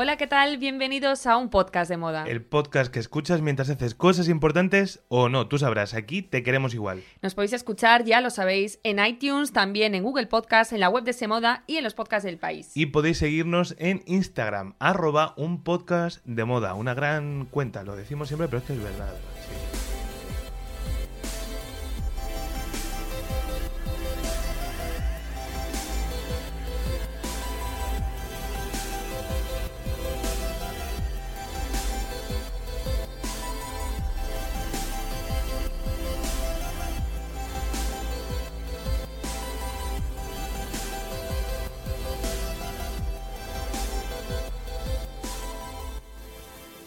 [0.00, 0.58] Hola, ¿qué tal?
[0.58, 2.22] Bienvenidos a un podcast de moda.
[2.24, 6.72] El podcast que escuchas mientras haces cosas importantes o no, tú sabrás, aquí te queremos
[6.72, 7.02] igual.
[7.20, 11.02] Nos podéis escuchar, ya lo sabéis, en iTunes, también en Google Podcast, en la web
[11.02, 12.70] de Semoda y en los podcasts del país.
[12.76, 18.28] Y podéis seguirnos en Instagram, arroba un podcast de moda, una gran cuenta, lo decimos
[18.28, 19.12] siempre, pero es que es verdad.
[19.48, 19.57] sí.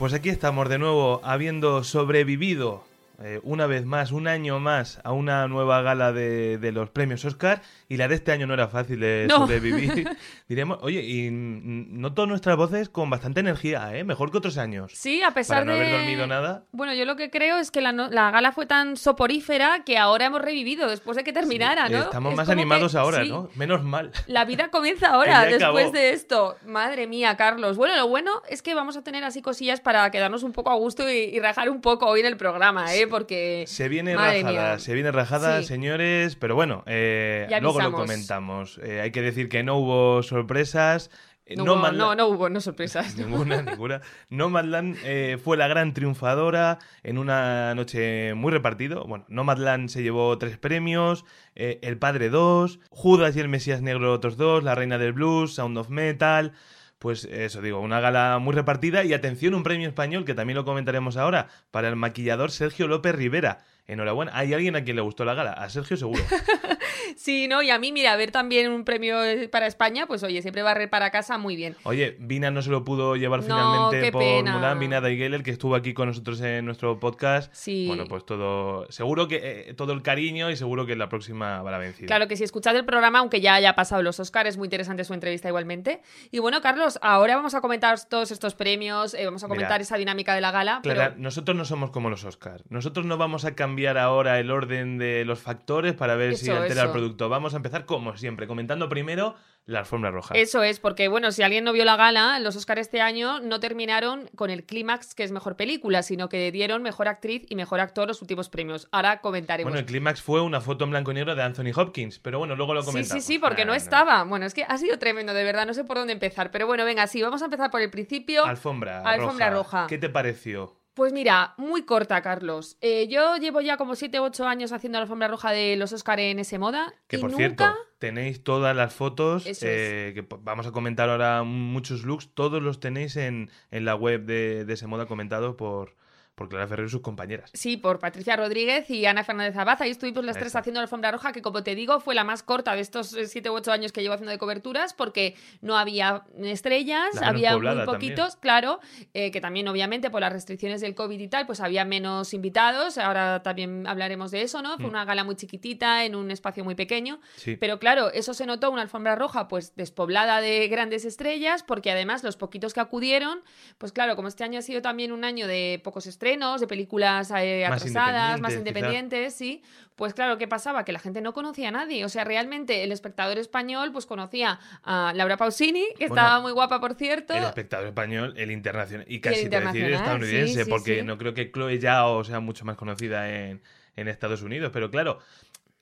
[0.02, 2.84] Pues aquí estamos de nuevo, habiendo sobrevivido
[3.24, 7.24] eh, una vez más, un año más, a una nueva gala de, de los premios
[7.26, 7.62] Oscar.
[7.90, 9.38] Y la de este año no era fácil de No.
[9.40, 10.08] sobrevivir.
[10.48, 14.04] Diremos, oye, y noto nuestras voces con bastante energía, ¿eh?
[14.04, 14.92] Mejor que otros años.
[14.96, 15.86] Sí, a pesar Para no de...
[15.86, 16.64] haber dormido nada.
[16.72, 19.98] Bueno, yo lo que creo es que la, no- la gala fue tan soporífera que
[19.98, 22.00] ahora hemos revivido después de que terminara, Sí, ¿no?
[22.00, 23.50] Estamos Es más que- animados ahora, sí, ¿no?
[23.56, 24.12] Menos mal.
[24.28, 25.92] La vida comienza ahora, después acabó.
[25.92, 26.56] de esto.
[26.66, 27.78] Madre mía, Carlos.
[27.78, 30.76] Bueno, lo bueno es que vamos a tener así cosillas para quedarnos un poco a
[30.76, 33.08] gusto y, y rajar un poco hoy en el programa, ¿eh?
[33.12, 33.66] Porque...
[33.68, 34.80] Se viene Madre rajada, mía.
[34.80, 35.68] se viene rajada, Sí.
[35.68, 38.80] señores, pero bueno, eh, luego lo comentamos.
[38.84, 41.12] Eh, hay que decir que no hubo sorpresas.
[41.46, 43.16] eh, No, hubo- no, no hubo, no sorpresas.
[43.18, 44.02] Ninguna, ninguna.
[44.30, 49.06] Nomadland eh, fue la gran triunfadora en una noche muy repartido.
[49.06, 54.14] Bueno, Nomadland se llevó tres premios, eh, El Padre 2, Judas y el Mesías Negro
[54.14, 56.54] otros dos, La Reina del Blues, Sound of Metal.
[57.02, 60.66] Pues eso digo, una gala muy repartida y atención, un premio español que también lo
[60.66, 63.66] comentaremos ahora para el maquillador Sergio López Rivera.
[63.88, 64.32] Enhorabuena.
[64.36, 65.52] ¿Hay alguien a quien le gustó la gala?
[65.52, 66.24] A Sergio seguro.
[67.16, 67.62] Sí, ¿no?
[67.62, 70.90] Y a mí, mira, ver también un premio eh, para España, pues oye, siempre barrer
[70.90, 71.76] para casa muy bien.
[71.84, 74.54] Oye, Vina no se lo pudo llevar No, finalmente por pena.
[74.54, 77.54] Mulan, Vina Daigeler, que estuvo aquí con nosotros en nuestro podcast.
[77.54, 77.86] Sí.
[77.88, 81.72] Bueno, pues todo, seguro que eh, todo el cariño y seguro que la próxima va
[81.72, 82.08] la vencida.
[82.08, 85.04] Claro que si escuchad el programa, aunque ya haya pasado los Oscars, es muy interesante
[85.04, 86.02] su entrevista igualmente.
[86.32, 89.84] Y bueno, Carlos, ahora vamos a comentar todos estos premios, eh, vamos a comentar Mira,
[89.84, 90.80] esa dinámica de la gala.
[90.84, 91.22] Clara, pero...
[91.22, 92.64] nosotros no somos como los Oscars.
[92.70, 96.58] Nosotros no vamos a cambiar ahora el orden de los factores para ver si Eso,
[96.60, 97.30] altera el producto.
[97.30, 100.34] Vamos a empezar como siempre, comentando primero la alfombra roja.
[100.36, 103.60] Eso es, porque bueno, si alguien no vio la gala, los Oscars este año no
[103.60, 107.80] terminaron con el clímax que es mejor película, sino que dieron mejor actriz y mejor
[107.80, 108.88] actor los últimos premios.
[108.92, 109.72] Ahora comentaremos.
[109.72, 112.56] Bueno, el clímax fue una foto en blanco y negro de Anthony Hopkins, pero bueno,
[112.56, 113.24] luego lo Sí, comentamos.
[113.24, 114.24] sí, sí, porque no Ah, estaba.
[114.24, 116.50] Bueno, es que ha sido tremendo, de verdad, no sé por dónde empezar.
[116.50, 118.44] Pero bueno, venga, sí, vamos a empezar por el principio.
[118.46, 119.86] Alfombra, Alfombra roja.
[119.88, 120.81] ¿Qué te pareció?
[120.94, 122.78] Pues mira, muy corta, Carlos.
[122.82, 125.94] Eh, yo llevo ya como 7 o 8 años haciendo la alfombra roja de los
[125.94, 126.94] Oscar en ese moda.
[127.08, 127.38] Que y por nunca...
[127.38, 127.66] cierto,
[128.00, 133.16] tenéis todas las fotos eh, que vamos a comentar ahora muchos looks, todos los tenéis
[133.16, 135.96] en, en la web de, de ese moda comentados por,
[136.36, 137.52] por Clara Ferrer y sus compañeras.
[137.54, 139.82] Sí, por Patricia Rodríguez y Ana Fernández Abad.
[139.82, 140.58] Ahí estuvimos las tres Eso.
[140.60, 143.50] haciendo la alfombra roja, que como te digo, fue la más corta de estos 7
[143.50, 147.86] u 8 años que llevo haciendo de coberturas, porque no había estrellas, La había muy
[147.86, 148.80] poquitos, claro,
[149.14, 152.98] eh, que también obviamente por las restricciones del COVID y tal, pues había menos invitados.
[152.98, 154.76] Ahora también hablaremos de eso, ¿no?
[154.78, 154.90] Fue Mm.
[154.90, 157.20] una gala muy chiquitita, en un espacio muy pequeño.
[157.38, 157.56] Sí.
[157.58, 162.24] Pero claro, eso se notó una alfombra roja pues despoblada de grandes estrellas, porque además
[162.24, 163.42] los poquitos que acudieron,
[163.78, 167.32] pues claro, como este año ha sido también un año de pocos estrenos, de películas
[167.36, 169.64] eh, Más atrasadas, más independientes, independientes, sí,
[169.96, 170.86] pues claro, ¿qué pasaba?
[170.86, 172.06] Que la gente no conocía a nadie.
[172.06, 176.52] O sea, realmente el espectador español pues conocía a Laura Pausini, que Bueno, estaba muy
[176.54, 177.34] guapa, por cierto.
[177.34, 181.04] El espectador español, el internacional y casi te decir el internacional, estadounidense, sí, sí, porque
[181.04, 183.62] no creo que Chloe Zhao sea mucho más conocida en,
[183.96, 185.20] en Estados Unidos, pero claro,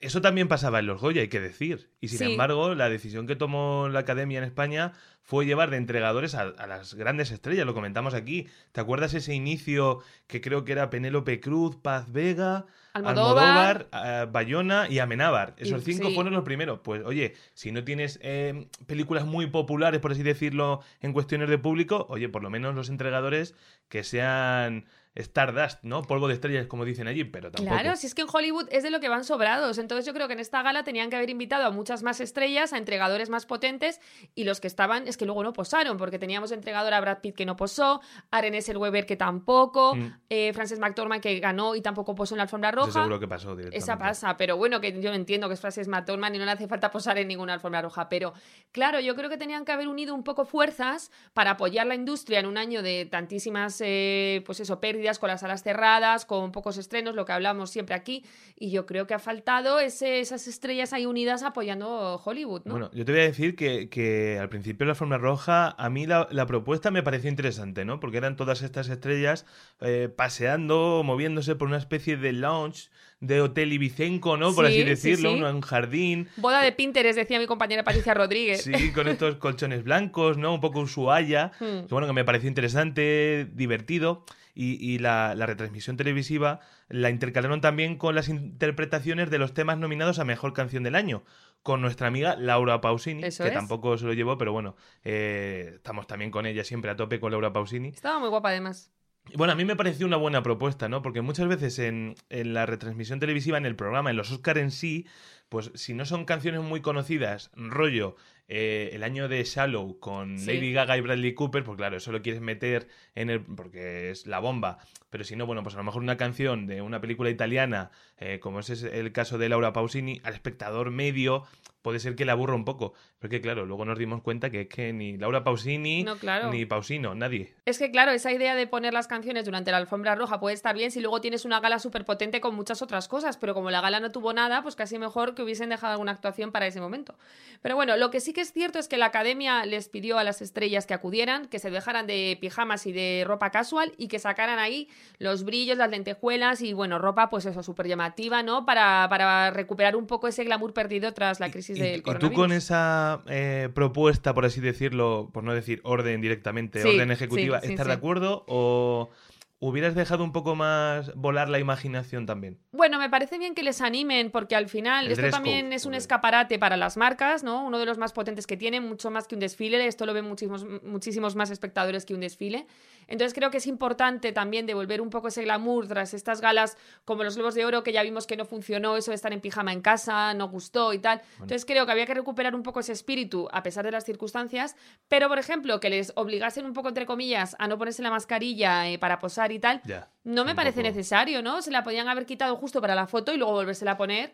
[0.00, 1.90] eso también pasaba en los Goya, hay que decir.
[2.00, 2.24] Y sin Sí.
[2.32, 4.92] embargo, la decisión que tomó la Academia en España
[5.22, 8.48] fue llevar de entregadores a, a las grandes estrellas, lo comentamos aquí.
[8.72, 13.88] ¿Te acuerdas ese inicio que creo que era Penélope Cruz, Paz Vega, Almodóvar.
[14.32, 15.54] Bayona y Amenábar?
[15.58, 16.14] Esos cinco sí.
[16.14, 16.80] fueron los primeros.
[16.82, 21.58] Pues oye, si no tienes eh, películas muy populares, por así decirlo, en cuestiones de
[21.58, 23.54] público, oye, por lo menos los entregadores
[23.88, 26.02] que sean Stardust, ¿no?
[26.02, 27.76] Polvo de estrellas, como dicen allí, pero tampoco.
[27.76, 29.78] Claro, si es que en Hollywood es de lo que van sobrados.
[29.78, 32.72] Entonces yo creo que en esta gala tenían que haber invitado a muchas más estrellas,
[32.72, 34.00] a entregadores más potentes,
[34.34, 37.34] y los que estaban es que luego no posaron, porque teníamos entregador a Brad Pitt
[37.34, 40.14] que no posó, a René Weber que tampoco, Mm.
[40.30, 42.92] eh, Frances McDormand que ganó y tampoco posó en la alfombra Eso roja.
[42.92, 43.58] seguro que pasó.
[43.72, 46.68] Esa pasa, pero bueno, que yo entiendo que es Frances McDormand y no le hace
[46.68, 48.08] falta posar en ninguna alfombra roja.
[48.08, 48.32] Pero
[48.70, 52.38] claro, yo creo que tenían que haber unido un poco fuerzas para apoyar la industria
[52.38, 56.76] en un año de tantísimas, eh, pues eso, pérdidas con las salas cerradas, con pocos
[56.76, 58.24] estrenos, lo que hablamos siempre aquí.
[58.58, 62.72] Y yo creo que ha faltado ese- esas estrellas ahí unidas apoyando Hollywood, ¿no?
[62.72, 66.06] Bueno, yo te voy a decir que, que al principio la Fórmula Roja, a mí
[66.06, 68.00] la, la propuesta me pareció interesante, ¿no?
[68.00, 69.46] Porque eran todas estas estrellas
[69.80, 72.88] eh, paseando, moviéndose por una especie de lounge,
[73.20, 74.54] de hotel ibicenco, ¿no?
[74.54, 75.42] Por Sí, así sí, decirlo, sí.
[75.42, 76.28] un jardín.
[76.36, 78.62] Boda de Pinterest, decía mi compañera Patricia Rodríguez.
[78.62, 80.54] Sí, con estos colchones blancos, ¿no?
[80.54, 81.52] Un poco Ushuaia.
[81.60, 81.86] Hmm.
[81.86, 84.24] Que bueno, que me pareció interesante, divertido.
[84.54, 89.78] Y, y la, la retransmisión televisiva la intercalaron también con las interpretaciones de los temas
[89.78, 91.24] nominados a Mejor Canción del Año.
[91.62, 93.54] Con nuestra amiga Laura Pausini, Eso que es.
[93.54, 97.32] tampoco se lo llevó, pero bueno, eh, estamos también con ella siempre a tope con
[97.32, 97.88] Laura Pausini.
[97.88, 98.90] Estaba muy guapa además.
[99.36, 101.02] Bueno, a mí me pareció una buena propuesta, ¿no?
[101.02, 104.70] Porque muchas veces en, en la retransmisión televisiva, en el programa, en los Oscar en
[104.70, 105.06] sí,
[105.50, 108.16] pues si no son canciones muy conocidas, rollo,
[108.52, 110.46] eh, el año de Shallow con Sí.
[110.52, 113.40] Lady Gaga y Bradley Cooper, pues claro, eso lo quieres meter en el.
[113.42, 114.78] porque es la bomba.
[115.08, 118.40] Pero si no, bueno, pues a lo mejor una canción de una película italiana, eh,
[118.40, 121.44] como ese es el caso de Laura Pausini, al espectador medio
[121.82, 122.92] puede ser que le aburra un poco.
[123.18, 126.50] Porque claro, luego nos dimos cuenta que es que ni Laura Pausini, No, claro.
[126.50, 127.54] ni Pausino, nadie.
[127.64, 130.74] Es que, claro, esa idea de poner las canciones durante la alfombra roja puede estar
[130.74, 133.80] bien si luego tienes una gala súper potente con muchas otras cosas, pero como la
[133.80, 137.16] gala no tuvo nada, pues casi mejor que hubiesen dejado alguna actuación para ese momento.
[137.62, 140.24] Pero bueno, lo que sí que es cierto es que la academia les pidió a
[140.24, 144.18] las estrellas que acudieran, que se dejaran de pijamas y de ropa casual y que
[144.18, 144.88] sacaran ahí
[145.18, 148.64] los brillos, las lentejuelas y, bueno, ropa, pues eso, súper llamativa, ¿no?
[148.64, 152.30] Para, para recuperar un poco ese glamour perdido tras la crisis Y- del y, coronavirus.
[152.30, 157.10] tú con esa eh, propuesta, por así decirlo, por no decir orden directamente, Sí, orden
[157.10, 158.44] ejecutiva, sí, ¿estás de acuerdo?
[158.48, 159.10] ¿O
[159.60, 162.58] hubieras dejado un poco más volar la imaginación también?
[162.72, 165.84] Bueno, me parece bien que les animen porque al final El esto también code, es
[165.84, 167.64] un escaparate para las marcas, ¿no?
[167.64, 169.86] Uno de los más potentes que tienen, mucho más que un desfile.
[169.86, 172.66] Esto lo ven muchísimos, muchísimos más espectadores que un desfile.
[173.06, 177.22] Entonces creo que es importante también devolver un poco ese glamour tras estas galas como
[177.22, 179.72] los Globos de Oro, que ya vimos que no funcionó, eso de estar en pijama
[179.72, 181.20] en casa, no gustó y tal.
[181.34, 184.74] Entonces creo que había que recuperar un poco ese espíritu a pesar de las circunstancias,
[185.08, 188.88] pero por ejemplo, que les obligasen un poco, entre comillas, a no ponerse la mascarilla
[188.88, 189.80] eh, para posar y tal,
[190.24, 191.62] no me un parece poco- necesario, ¿no?
[191.62, 194.32] Se la podían haber quitado justo para la foto y luego volvérsela a poner.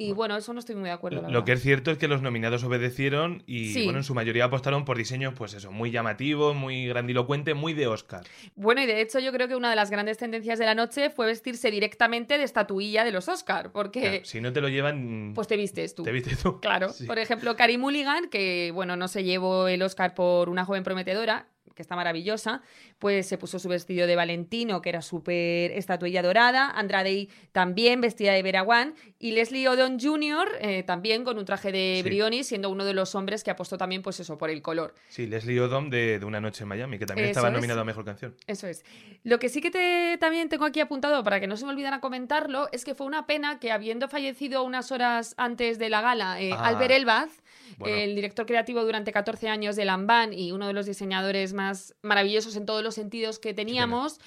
[0.00, 1.22] Y bueno, eso no estoy muy de acuerdo.
[1.22, 3.82] la Lo que es cierto es que los nominados obedecieron y, Sí.
[3.82, 7.88] bueno, en su mayoría apostaron por diseños, pues eso, muy llamativos, muy grandilocuentes, muy de
[7.88, 8.22] Oscar.
[8.54, 11.10] Bueno, y de hecho yo creo que una de las grandes tendencias de la noche
[11.10, 15.32] fue vestirse directamente de estatuilla de los Oscar, porque Claro, si no te lo llevan,
[15.34, 16.04] pues te vistes tú.
[16.04, 16.60] te viste tú.
[16.60, 16.90] Claro.
[16.92, 17.04] Sí.
[17.04, 21.48] Por ejemplo, Carey Mulligan, que bueno, no se llevó el Oscar por una joven prometedora,
[21.78, 22.60] que está maravillosa,
[22.98, 26.68] pues se puso su vestido de Valentino, que era súper estatuilla dorada.
[26.70, 28.94] Andrade también vestida de Vera Wang.
[29.20, 30.48] Y Leslie Odom Jr.
[30.60, 32.02] eh, también con un traje de Sí.
[32.02, 34.94] Brioni, siendo uno de los hombres que apostó también, pues eso, por el color.
[35.08, 37.54] Sí, Leslie Odom de, de Una noche en Miami, que también Eso estaba es.
[37.54, 38.34] nominado a Mejor Canción.
[38.48, 38.84] Eso es.
[39.22, 42.00] Lo que sí que te, también tengo aquí apuntado para que no se me olvidara
[42.00, 46.40] comentarlo es que fue una pena que habiendo fallecido unas horas antes de la gala
[46.42, 46.66] eh, Ah.
[46.68, 47.30] Albert Elbaz,
[47.76, 47.94] Bueno.
[47.96, 52.56] el director creativo durante 14 años de Lamban y uno de los diseñadores más maravillosos
[52.56, 54.20] en todos los sentidos que teníamos.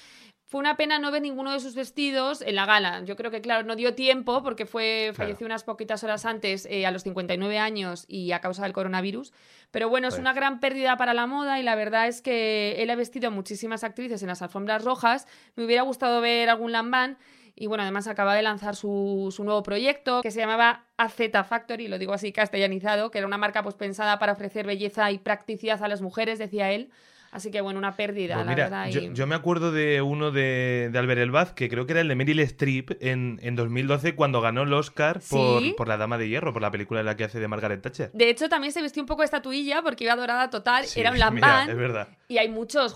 [0.46, 3.02] Fue una pena no ver ninguno de sus vestidos en la gala.
[3.06, 5.14] Yo creo que, claro, no dio tiempo porque fue Claro.
[5.14, 9.32] falleció unas poquitas horas antes, eh, a los 59 años y a causa del coronavirus.
[9.70, 10.20] Pero bueno, es Pues.
[10.20, 13.30] una gran pérdida para la moda y la verdad es que él ha vestido a
[13.30, 15.26] muchísimas actrices en las alfombras rojas.
[15.56, 17.16] Me hubiera gustado ver algún lambán.
[17.54, 21.16] Y bueno, además acaba de lanzar su, su nuevo proyecto que se llamaba AZ
[21.48, 25.18] Factory, lo digo así castellanizado, que era una marca pues pensada para ofrecer belleza y
[25.18, 26.90] practicidad a las mujeres, decía él.
[27.32, 28.88] Así que bueno, una pérdida, Pues la verdad.
[28.90, 32.02] yo, y- yo me acuerdo de uno de, de Albert Elbaz, que creo que era
[32.02, 35.74] el de Meryl Streep en, en 2012, cuando ganó el Oscar por, ¿Sí?
[35.74, 38.10] por La Dama de Hierro, por la película en la que hace de Margaret Thatcher.
[38.12, 41.14] De hecho, también se vestió un poco estatuilla porque iba dorada total, Sí, era un
[41.16, 41.70] mira, lambán.
[41.70, 42.08] es verdad.
[42.28, 42.94] Y hay muchos,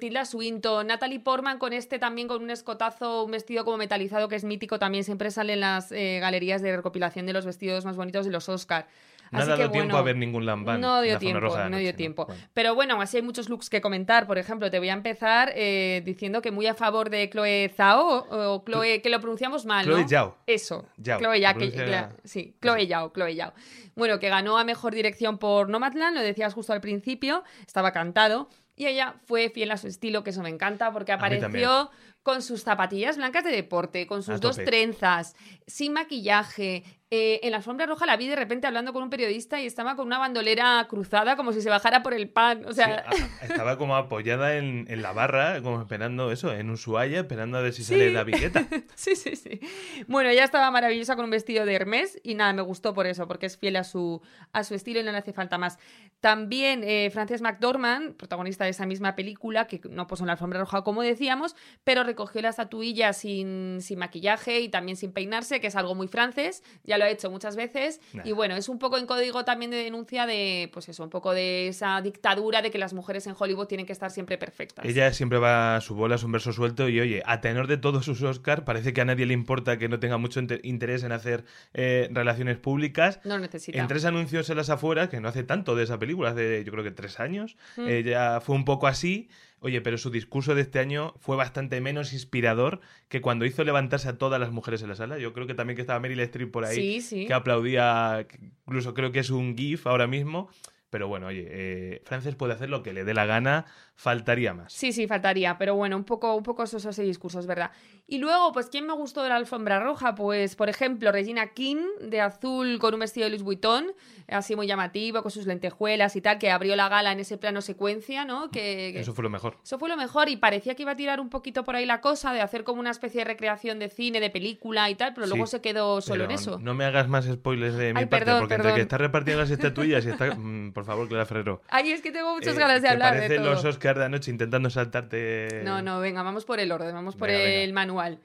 [0.00, 4.36] Tilda Swinton, Natalie Portman con este también con un escotazo, un vestido como metalizado que
[4.36, 7.96] es mítico, también siempre sale en las eh, galerías de recopilación de los vestidos más
[7.96, 8.86] bonitos de los Oscar.
[9.30, 10.80] No ha dado que, tiempo bueno, a ver ningún lambán.
[10.80, 12.26] No dio tiempo, no dio tiempo.
[12.26, 12.42] Bueno.
[12.54, 14.26] Pero bueno, aún así hay muchos looks que comentar.
[14.26, 18.26] Por ejemplo, te voy a empezar eh, diciendo que muy a favor de Chloe Zhao
[18.30, 20.08] o, Chloe, que lo pronunciamos mal, Chloe ¿no?
[20.08, 20.36] Zhao.
[20.46, 23.52] Eso, Zhao, Chloe lo que- la- sí, Chloe Zhao, Chloe Zhao.
[23.94, 28.48] Bueno, que ganó a Mejor Dirección por Nomadland, lo decías justo al principio, estaba cantado.
[28.78, 31.90] Y ella fue fiel a su estilo, que eso me encanta, porque apareció
[32.26, 35.36] con sus zapatillas blancas de deporte, con sus dos trenzas,
[35.68, 36.82] sin maquillaje.
[37.08, 39.94] Eh, en la alfombra roja la vi de repente hablando con un periodista y estaba
[39.94, 42.64] con una bandolera cruzada como si se bajara por el pan.
[42.66, 46.68] O sea, Sí, a- estaba como apoyada en, en la barra, como esperando eso, en
[46.68, 48.66] Ushuaia, esperando a ver si sale la viqueta.
[48.96, 49.60] Sí, sí, sí.
[50.08, 53.28] Bueno, ella estaba maravillosa con un vestido de Hermes y nada, me gustó por eso,
[53.28, 54.20] porque es fiel a su,
[54.52, 55.78] a su estilo y no le hace falta más.
[56.20, 60.58] También eh, Frances McDormand, protagonista de esa misma película, que no puso en la alfombra
[60.58, 61.54] roja como decíamos,
[61.84, 66.08] pero recogió la estatuilla sin, sin maquillaje y también sin peinarse, que es algo muy
[66.08, 68.00] francés, ya lo ha hecho muchas veces.
[68.14, 68.22] Nah.
[68.24, 71.34] Y bueno, es un poco en código también de denuncia de, pues eso, un poco
[71.34, 74.86] de esa dictadura de que las mujeres en Hollywood tienen que estar siempre perfectas.
[74.86, 77.76] Ella siempre va a su bola, es un verso suelto y oye, a tenor de
[77.76, 81.02] todos sus Oscar, parece que a nadie le importa que no tenga mucho inter- interés
[81.04, 81.44] en hacer
[81.74, 83.20] eh, relaciones públicas.
[83.24, 83.78] No necesita.
[83.78, 86.72] En tres anuncios en las afueras, que no hace tanto de esa película, hace yo
[86.72, 87.88] creo que tres años, Mm.
[87.88, 89.28] ella fue un poco así.
[89.60, 94.08] Oye, pero su discurso de este año fue bastante menos inspirador que cuando hizo levantarse
[94.08, 95.18] a todas las mujeres en la sala.
[95.18, 97.26] Yo creo que también que estaba Meryl Streep por ahí, Sí, sí.
[97.26, 98.26] que aplaudía,
[98.66, 100.50] incluso creo que es un GIF ahora mismo.
[100.88, 104.72] Pero bueno, oye, eh, Frances puede hacer lo que le dé la gana, faltaría más.
[104.72, 107.70] Sí, sí, faltaría, pero bueno, un poco, un poco esos, esos discursos, ¿verdad?
[108.06, 110.14] Y luego, pues, ¿quién me gustó de la alfombra roja?
[110.14, 113.92] Pues, por ejemplo, Regina King, de azul con un vestido de Louis Vuitton,
[114.28, 117.62] así muy llamativo, con sus lentejuelas y tal, que abrió la gala en ese plano
[117.62, 118.50] secuencia, ¿no?
[118.50, 119.56] Que, que- Eso fue lo mejor.
[119.64, 122.00] eso fue lo mejor y parecía que iba a tirar un poquito por ahí la
[122.00, 125.26] cosa, de hacer como una especie de recreación de cine, de película y tal, pero
[125.26, 126.58] luego se quedó solo en eso.
[126.60, 128.76] No me hagas más spoilers de mi Ay, parte, perdón, porque entre perdón.
[128.76, 130.26] que estás repartiendo las estatuillas y está.
[130.36, 131.62] mm, por favor, Clara Ferrero.
[131.70, 133.50] Ay, es que tengo muchas Eh, ganas de hablar de todo.
[133.50, 135.62] los De anoche intentando saltarte.
[135.64, 137.74] No, no, venga, vamos por el orden, vamos por Venga, el venga.
[137.74, 138.20] manual.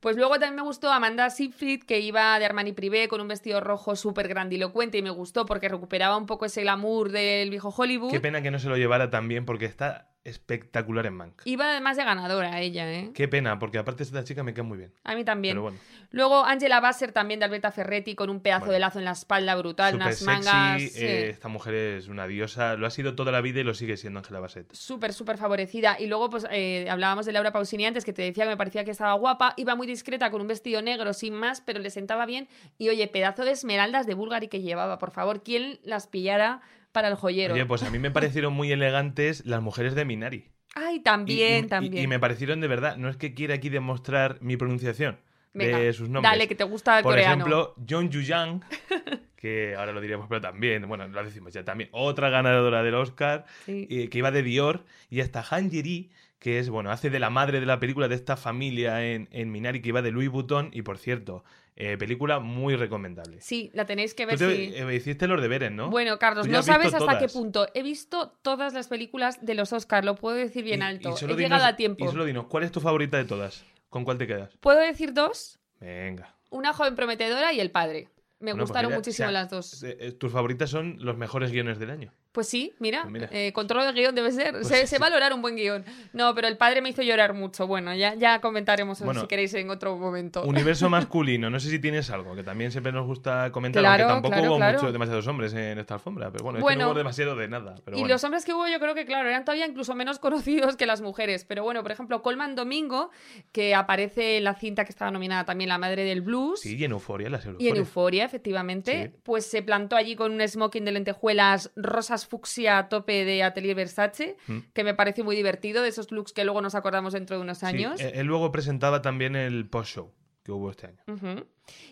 [0.00, 3.60] Pues luego también me gustó Amanda Seyfried, que iba de Armani Privé con un vestido
[3.60, 8.10] rojo súper grandilocuente y me gustó porque recuperaba un poco ese glamour del viejo Hollywood.
[8.10, 11.42] Qué pena que no se lo llevara tan bien porque está espectacular en Mank.
[11.44, 13.10] Iba además de ganadora ella, ¿eh?
[13.14, 14.92] Qué pena, porque aparte esta chica me cae muy bien.
[15.04, 15.52] A mí también.
[15.54, 15.78] Pero bueno,
[16.10, 18.72] Luego Angela Basser también de Alberta Ferretti con un pedazo Bueno.
[18.74, 20.24] de lazo en la espalda brutal, unas sexy.
[20.24, 20.82] mangas.
[20.82, 21.04] eh, sí.
[21.04, 22.76] esta mujer es una diosa.
[22.76, 24.72] Lo ha sido toda la vida y lo sigue siendo Angela Bassett.
[24.72, 25.96] súper, súper favorecida.
[26.00, 28.84] Y luego, pues, eh, hablábamos de Laura Pausini antes, que te decía que me parecía
[28.84, 29.54] que estaba guapa.
[29.56, 32.48] Iba muy discreta con un vestido negro sin más, pero le sentaba bien.
[32.78, 36.60] Y oye, pedazo de esmeraldas de Bulgari que llevaba, por favor, ¿quién las pillara
[36.94, 37.52] para el joyero?
[37.52, 40.46] Oye, pues a mí me parecieron muy elegantes las mujeres de Minari.
[40.76, 42.04] Ay, también, y- y- también.
[42.04, 42.96] Y, me parecieron de verdad.
[42.96, 45.18] No es que quiera aquí demostrar mi pronunciación
[45.52, 46.32] Venga, de sus nombres.
[46.32, 47.34] Dale, que te gusta el Por coreano.
[47.44, 48.62] ejemplo, John Yang,
[49.36, 53.44] que ahora lo diríamos, pero también, bueno, lo decimos ya también, otra ganadora del Oscar,
[53.66, 53.86] Sí.
[53.90, 57.30] eh, que iba de Dior, y hasta Han Yeri, que es, bueno, hace de la
[57.30, 60.70] madre de la película de esta familia en, en Minari, que iba de Louis Vuitton,
[60.72, 61.44] y por cierto,
[61.76, 63.40] eh, película muy recomendable.
[63.40, 64.74] Sí, la tenéis que Tú ver te- si...
[64.76, 65.90] eh, hiciste los deberes, ¿no?
[65.90, 67.66] Bueno, Carlos, Tú no sabes hasta qué punto.
[67.74, 71.10] He visto todas las películas de los Oscars, lo puedo decir bien Y- alto.
[71.10, 72.04] y solo He dinos- llegado a tiempo.
[72.04, 73.64] Y solo dinos, ¿cuál es tu favorita de todas?
[73.88, 74.56] ¿Con cuál te quedas?
[74.60, 75.58] ¿Puedo decir dos?
[75.80, 76.34] Venga.
[76.50, 78.08] Una joven prometedora y el padre.
[78.40, 79.82] Me Bueno, pues gustaron mira, muchísimo o sea, las dos.
[79.82, 82.12] eh, eh, Tus favoritas son los mejores guiones del año.
[82.34, 83.28] Pues sí, mira, Pues mira.
[83.30, 84.50] eh, control de guion debe ser.
[84.50, 84.86] Pues sé, sí.
[84.88, 85.84] sé valorar un buen guion.
[86.12, 87.68] No, pero el padre me hizo llorar mucho.
[87.68, 90.42] Bueno, ya, ya comentaremos Bueno, si queréis en otro momento.
[90.42, 94.14] Universo masculino, no sé si tienes algo, que también siempre nos gusta comentar, Claro, aunque
[94.14, 94.78] tampoco claro, hubo claro.
[94.80, 97.76] mucho- demasiados hombres en esta alfombra, pero bueno, es que no hubo demasiado de nada.
[97.84, 98.14] Pero y bueno.
[98.14, 101.02] los hombres que hubo, yo creo que, claro, eran todavía incluso menos conocidos que las
[101.02, 101.44] mujeres.
[101.44, 103.10] Pero bueno, por ejemplo, Colman Domingo,
[103.52, 106.58] que aparece en la cinta que estaba nominada también La Madre del Blues.
[106.62, 107.78] Sí, y en Euforia, Y en Euforia.
[107.78, 109.20] Euforia, efectivamente, Sí.
[109.22, 113.74] pues se plantó allí con un smoking de lentejuelas rosas fucsia a tope de Atelier
[113.76, 114.58] Versace, Mm.
[114.72, 117.58] que me pareció muy divertido, de esos looks que luego nos acordamos dentro de unos
[117.58, 118.00] Sí, años.
[118.00, 120.12] eh, él luego presentaba también el post-show
[120.42, 121.02] que hubo este año.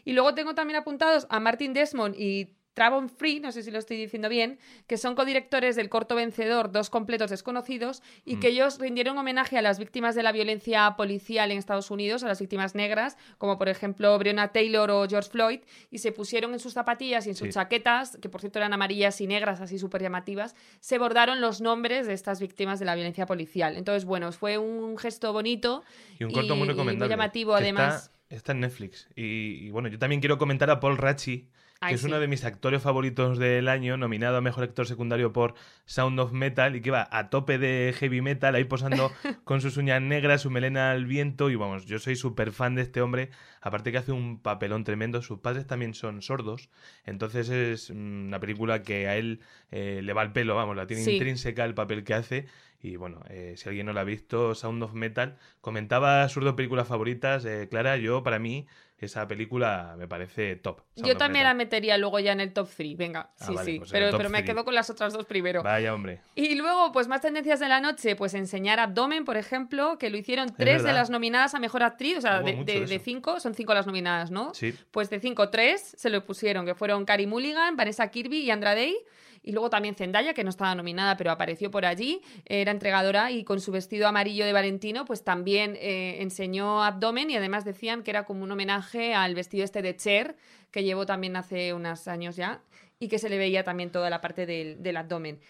[0.04, 3.78] Y luego tengo también apuntados a Martin Desmond y Travon Free, no sé si lo
[3.78, 8.40] estoy diciendo bien, que son codirectores del corto vencedor Dos completos desconocidos y Mm.
[8.40, 12.28] que ellos rindieron homenaje a las víctimas de la violencia policial en Estados Unidos, a
[12.28, 15.60] las víctimas negras, como por ejemplo Breonna Taylor o George Floyd,
[15.90, 17.52] y se pusieron en sus zapatillas y en sus Sí.
[17.54, 22.06] chaquetas, que por cierto eran amarillas y negras, así súper llamativas, se bordaron los nombres
[22.06, 23.76] de estas víctimas de la violencia policial.
[23.76, 25.82] Entonces, bueno, fue un gesto bonito
[26.18, 27.10] Y un corto y- muy y muy recomendable.
[27.12, 28.04] llamativo, además.
[28.28, 29.08] Está, está en Netflix.
[29.14, 31.48] Y, y bueno, yo también quiero comentar a Paul Ratchi,
[31.88, 32.06] que es sí.
[32.06, 36.32] uno de mis actores favoritos del año, nominado a Mejor Actor Secundario por Sound of
[36.32, 39.10] Metal, y que va a tope de heavy metal, ahí posando
[39.44, 42.82] con sus uñas negras, su melena al viento, y vamos, yo soy súper fan de
[42.82, 46.68] este hombre, aparte que hace un papelón tremendo, sus padres también son sordos,
[47.04, 50.86] entonces es mm, una película que a él eh, le va al pelo, vamos, la
[50.86, 51.12] tiene Sí.
[51.12, 52.46] intrínseca el papel que hace,
[52.80, 56.54] y bueno, eh, si alguien no la ha visto, Sound of Metal, comentaba sus dos
[56.54, 58.66] películas favoritas, eh, Clara, yo para mí
[59.06, 60.80] esa película me parece top.
[60.94, 62.97] Sound Yo también la metería luego ya en el top 3.
[62.97, 63.78] Venga, Ah, sí, vale, sí.
[63.78, 65.62] pues pero pero me quedo con las otras dos primero.
[65.62, 66.21] Vaya, hombre.
[66.35, 70.16] Y luego, pues más tendencias de la noche, pues enseñar abdomen, por ejemplo, que lo
[70.16, 73.75] hicieron tres de las nominadas a mejor actriz, o sea, Hubo de, cinco, son cinco
[73.75, 74.54] las nominadas, ¿no?
[74.54, 74.75] Sí.
[74.90, 78.75] Pues de cinco, tres se lo pusieron, que fueron Carey Mulligan, Vanessa Kirby y Andra
[78.75, 78.97] Day.
[79.44, 83.42] Y luego también Zendaya, que no estaba nominada, pero apareció por allí, era entregadora y
[83.42, 88.11] con su vestido amarillo de Valentino, pues también eh, enseñó abdomen y además decían que
[88.12, 90.37] era como un homenaje al vestido este de Cher,
[90.70, 92.61] que llevó también hace unos años ya,
[93.00, 95.40] y que se le veía también toda la parte del, del abdomen.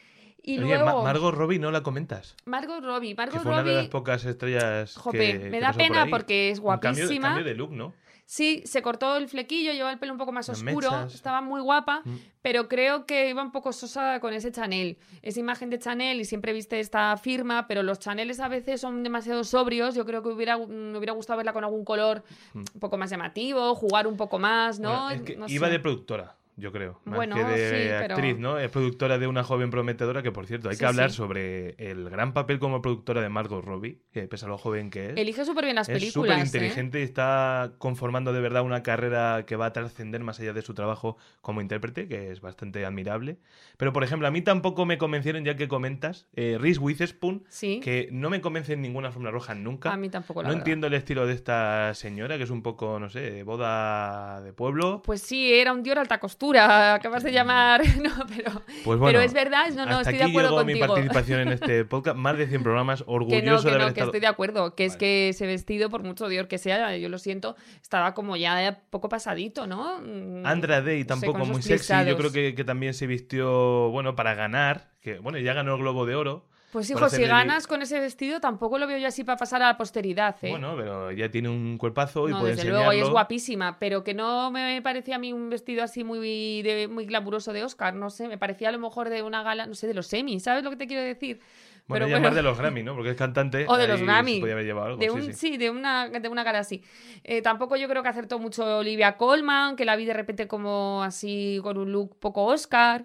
[0.43, 0.87] Y Oye, luego...
[0.87, 2.35] Ma- Margot Robbie no la comentas.
[2.47, 5.61] Margot Robbie, Que Margot fue una de las Robbie, pocas estrellas jope, que, me que
[5.61, 7.29] da por pena porque es Un cambio guapísima.
[7.29, 7.95] cambio de look, ¿no?
[8.25, 11.15] Sí, se cortó el flequillo, lleva el pelo un poco más oscuro, mechas.
[11.15, 12.17] estaba muy guapa, Mm.
[12.41, 14.97] pero creo que iba un poco sosa con ese Chanel.
[15.21, 19.03] Esa imagen de Chanel y siempre viste esta firma, pero los Chaneles a veces son
[19.03, 19.95] demasiado sobrios.
[19.95, 22.23] Yo creo que hubiera, me hubiera gustado verla con algún color
[22.55, 22.59] Mm.
[22.75, 24.91] un poco más llamativo, jugar un poco más, ¿no?
[24.91, 25.73] Bueno, es que No iba sé.
[25.73, 27.01] de productora, yo creo.
[27.05, 28.59] Más Bueno, que de sí, pero- actriz, ¿no?
[28.59, 31.17] Es productora de una joven prometedora que, por cierto, hay Sí, que hablar sí.
[31.17, 35.11] sobre el gran papel como productora de Margot Robbie, que pese a lo joven que
[35.11, 35.17] es.
[35.17, 36.13] Elige súper bien las es películas.
[36.13, 36.47] súper ¿eh?
[36.47, 40.63] inteligente y está conformando de verdad una carrera que va a trascender más allá de
[40.63, 43.39] su trabajo como intérprete, que es bastante admirable.
[43.79, 47.45] Pero, por ejemplo, a mí tampoco me convencieron, ya que comentas, eh, Reese Witherspoon,
[47.81, 49.93] que no me convence en ninguna fórmula roja nunca.
[49.93, 50.61] a mí tampoco la No verdad.
[50.63, 55.03] entiendo el estilo de esta señora, que es un poco, no sé, boda de pueblo.
[55.05, 57.83] Pues sí, era un Dior alta costura, acabas de llamar.
[58.03, 58.51] No, pero,
[58.85, 60.95] Pues bueno, pero es verdad, no, no, hasta estoy de acuerdo llegó mi contigo.
[60.95, 62.17] participación en este podcast.
[62.17, 64.07] Más de 100 programas, orgulloso Que no, que de haber no, que estado...
[64.09, 64.75] estoy de acuerdo.
[64.75, 64.99] Que es Vale.
[64.99, 69.09] que ese vestido, por mucho Dior que sea, yo lo siento, estaba como ya poco
[69.09, 70.01] pasadito, ¿no?
[70.01, 71.93] Mm, Andra Day no sé, tampoco muy sexy.
[72.07, 74.91] Yo creo que, que también se vistió, bueno, para ganar.
[75.01, 76.47] Que, bueno, ya ganó el Globo de Oro.
[76.73, 79.67] Pues hijo, si ganas con ese vestido, tampoco lo veo yo así para pasar a
[79.67, 80.49] la posteridad, ¿eh?
[80.49, 82.87] Bueno, pero ya tiene un cuerpazo y no, puede desde enseñarlo.
[82.87, 86.63] luego, y es guapísima, pero que no me parecía a mí un vestido así muy,
[86.63, 89.67] de, muy glamuroso de Oscar, no sé, me parecía a lo mejor de una gala,
[89.67, 91.41] no sé, de los semis, ¿sabes lo que te quiero decir?
[91.89, 92.29] Bueno, Pero bueno.
[92.29, 92.95] más de los Grammy, ¿no?
[92.95, 93.67] Porque es cantante.
[93.69, 94.41] O de los Grammy.
[94.41, 94.99] podía haber llevado algo.
[94.99, 95.33] De sí, un, sí.
[95.35, 96.83] sí, de una, de una gala así.
[97.25, 101.03] Eh, tampoco yo creo que acertó mucho Olivia Colman, que la vi de repente como
[101.03, 103.05] así con un look poco Oscar.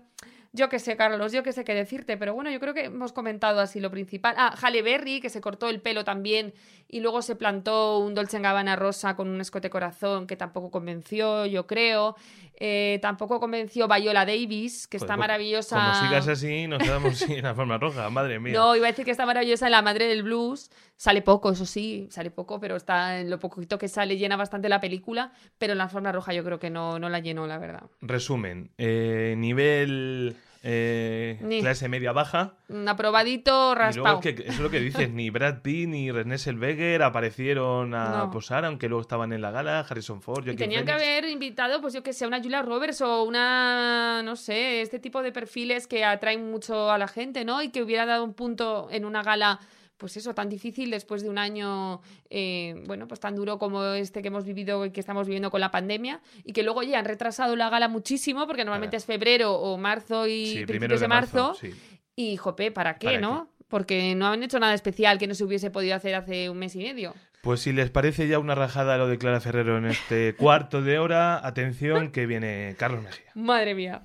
[0.54, 3.12] Yo qué sé, Carlos, yo qué sé qué decirte, pero bueno, yo creo que hemos
[3.12, 4.36] comentado así lo principal.
[4.38, 6.54] Ah, Halle Berry, que se cortó el pelo también
[6.88, 11.46] y luego se plantó un Dolce Gabbana rosa con un escote corazón que tampoco convenció,
[11.46, 12.15] yo creo.
[12.60, 15.76] Eh, tampoco convenció Viola Davis, que está maravillosa.
[15.76, 18.10] Como sigas así, nos quedamos sin la forma roja.
[18.10, 18.54] Madre mía.
[18.54, 20.71] No, iba a decir que está maravillosa en La Madre del Blues.
[20.99, 24.67] Sale poco, eso sí, sale poco, pero está en lo poquito que sale llena bastante
[24.67, 27.60] la película, pero en la forma roja yo creo que no, no la llenó, la
[27.60, 27.83] verdad.
[28.01, 28.71] Resumen.
[28.79, 32.55] eh, nivel eh, clase media baja.
[32.67, 34.19] Un aprobadito Y raspado.
[34.23, 38.23] es que eso es lo que dices, ni Brad Pitt ni René Zellweger aparecieron a
[38.23, 38.31] No.
[38.31, 41.79] posar, aunque luego estaban en la gala, Harrison Ford, Y Joaquin tenían que haber invitado,
[41.79, 45.86] pues yo que sé, una Julia Roberts o una, no sé, este tipo de perfiles
[45.88, 47.62] que atraen mucho a la gente, ¿no?
[47.62, 49.60] Y que hubiera dado un punto en una gala,
[49.97, 54.21] pues eso, tan difícil después de un año, eh, bueno, pues tan duro como este
[54.21, 56.21] que hemos vivido y que estamos viviendo con la pandemia.
[56.43, 60.27] Y que luego ya han retrasado la gala muchísimo, porque normalmente es febrero o marzo
[60.27, 61.53] y Sí, principios primeros de marzo.
[61.60, 61.71] sí.
[62.15, 63.49] Y, jope, ¿para qué, ¿Para no?
[63.67, 66.75] Porque no han hecho nada especial que no se hubiese podido hacer hace un mes
[66.75, 67.13] y medio.
[67.43, 70.97] Pues si les parece ya una rajada lo de Clara Ferrero en este cuarto de
[70.99, 73.31] hora, atención que viene Carlos Mejía.
[73.36, 74.01] Madre mía.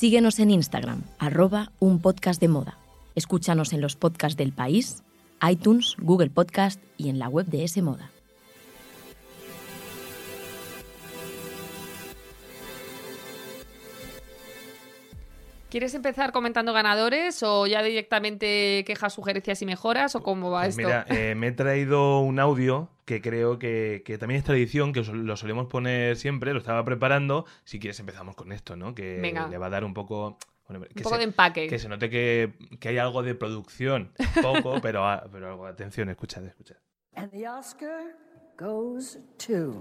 [0.00, 2.78] Síguenos en Instagram, arroba un podcast de moda.
[3.16, 5.02] Escúchanos en los podcasts del país,
[5.46, 8.10] iTunes, Google Podcast y en la web de S Moda.
[15.70, 20.76] ¿Quieres empezar comentando ganadores o ya directamente quejas, sugerencias y mejoras o cómo va Pues
[20.76, 20.82] esto?
[20.88, 25.02] mira, eh, me he traído un audio que creo que, que también es tradición, que
[25.02, 27.46] lo solemos poner siempre, lo estaba preparando.
[27.64, 28.94] Si quieres empezamos con esto, ¿no?
[28.94, 29.46] Que Venga.
[29.48, 30.38] le va a dar un poco...
[30.68, 31.66] bueno, que Un poco se- de empaque.
[31.68, 34.12] Que se note que, que hay algo de producción.
[34.42, 35.66] Poco, pero, ah, pero algo.
[35.66, 36.76] Atención, escuchad, escuchad.
[37.14, 38.16] And the Oscar
[38.58, 39.78] goes to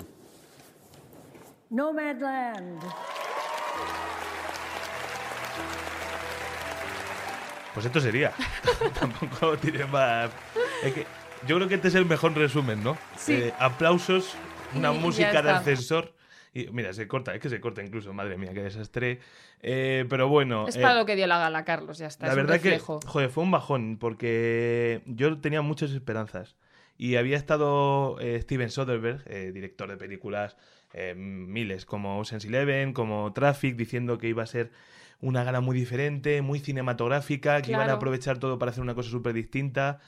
[1.69, 2.79] Nomadland.
[7.73, 8.33] Pues esto sería.
[8.99, 10.31] Tampoco tiene más.
[10.83, 11.05] Es que
[11.47, 12.97] yo creo que este es el mejor resumen, ¿no?
[13.15, 13.33] Sí.
[13.33, 14.35] Eh, aplausos,
[14.75, 16.13] una Y- música de ascensor.
[16.51, 19.19] Y mira, se corta, es que se corta incluso, madre mía, qué desastre.
[19.61, 20.67] Eh, pero bueno.
[20.67, 22.25] Es eh, para lo que dio la gala, Carlos, ya está.
[22.25, 26.55] la es un verdad que, joder, fue un bajón porque yo tenía muchas esperanzas.
[26.97, 30.57] Y había estado Steven Soderbergh, director de películas
[31.15, 34.71] miles como Ocean's Eleven, como Traffic, diciendo que iba a ser
[35.21, 39.09] una gala muy diferente, muy cinematográfica, que iban a aprovechar todo para hacer una cosa
[39.09, 39.99] súper distinta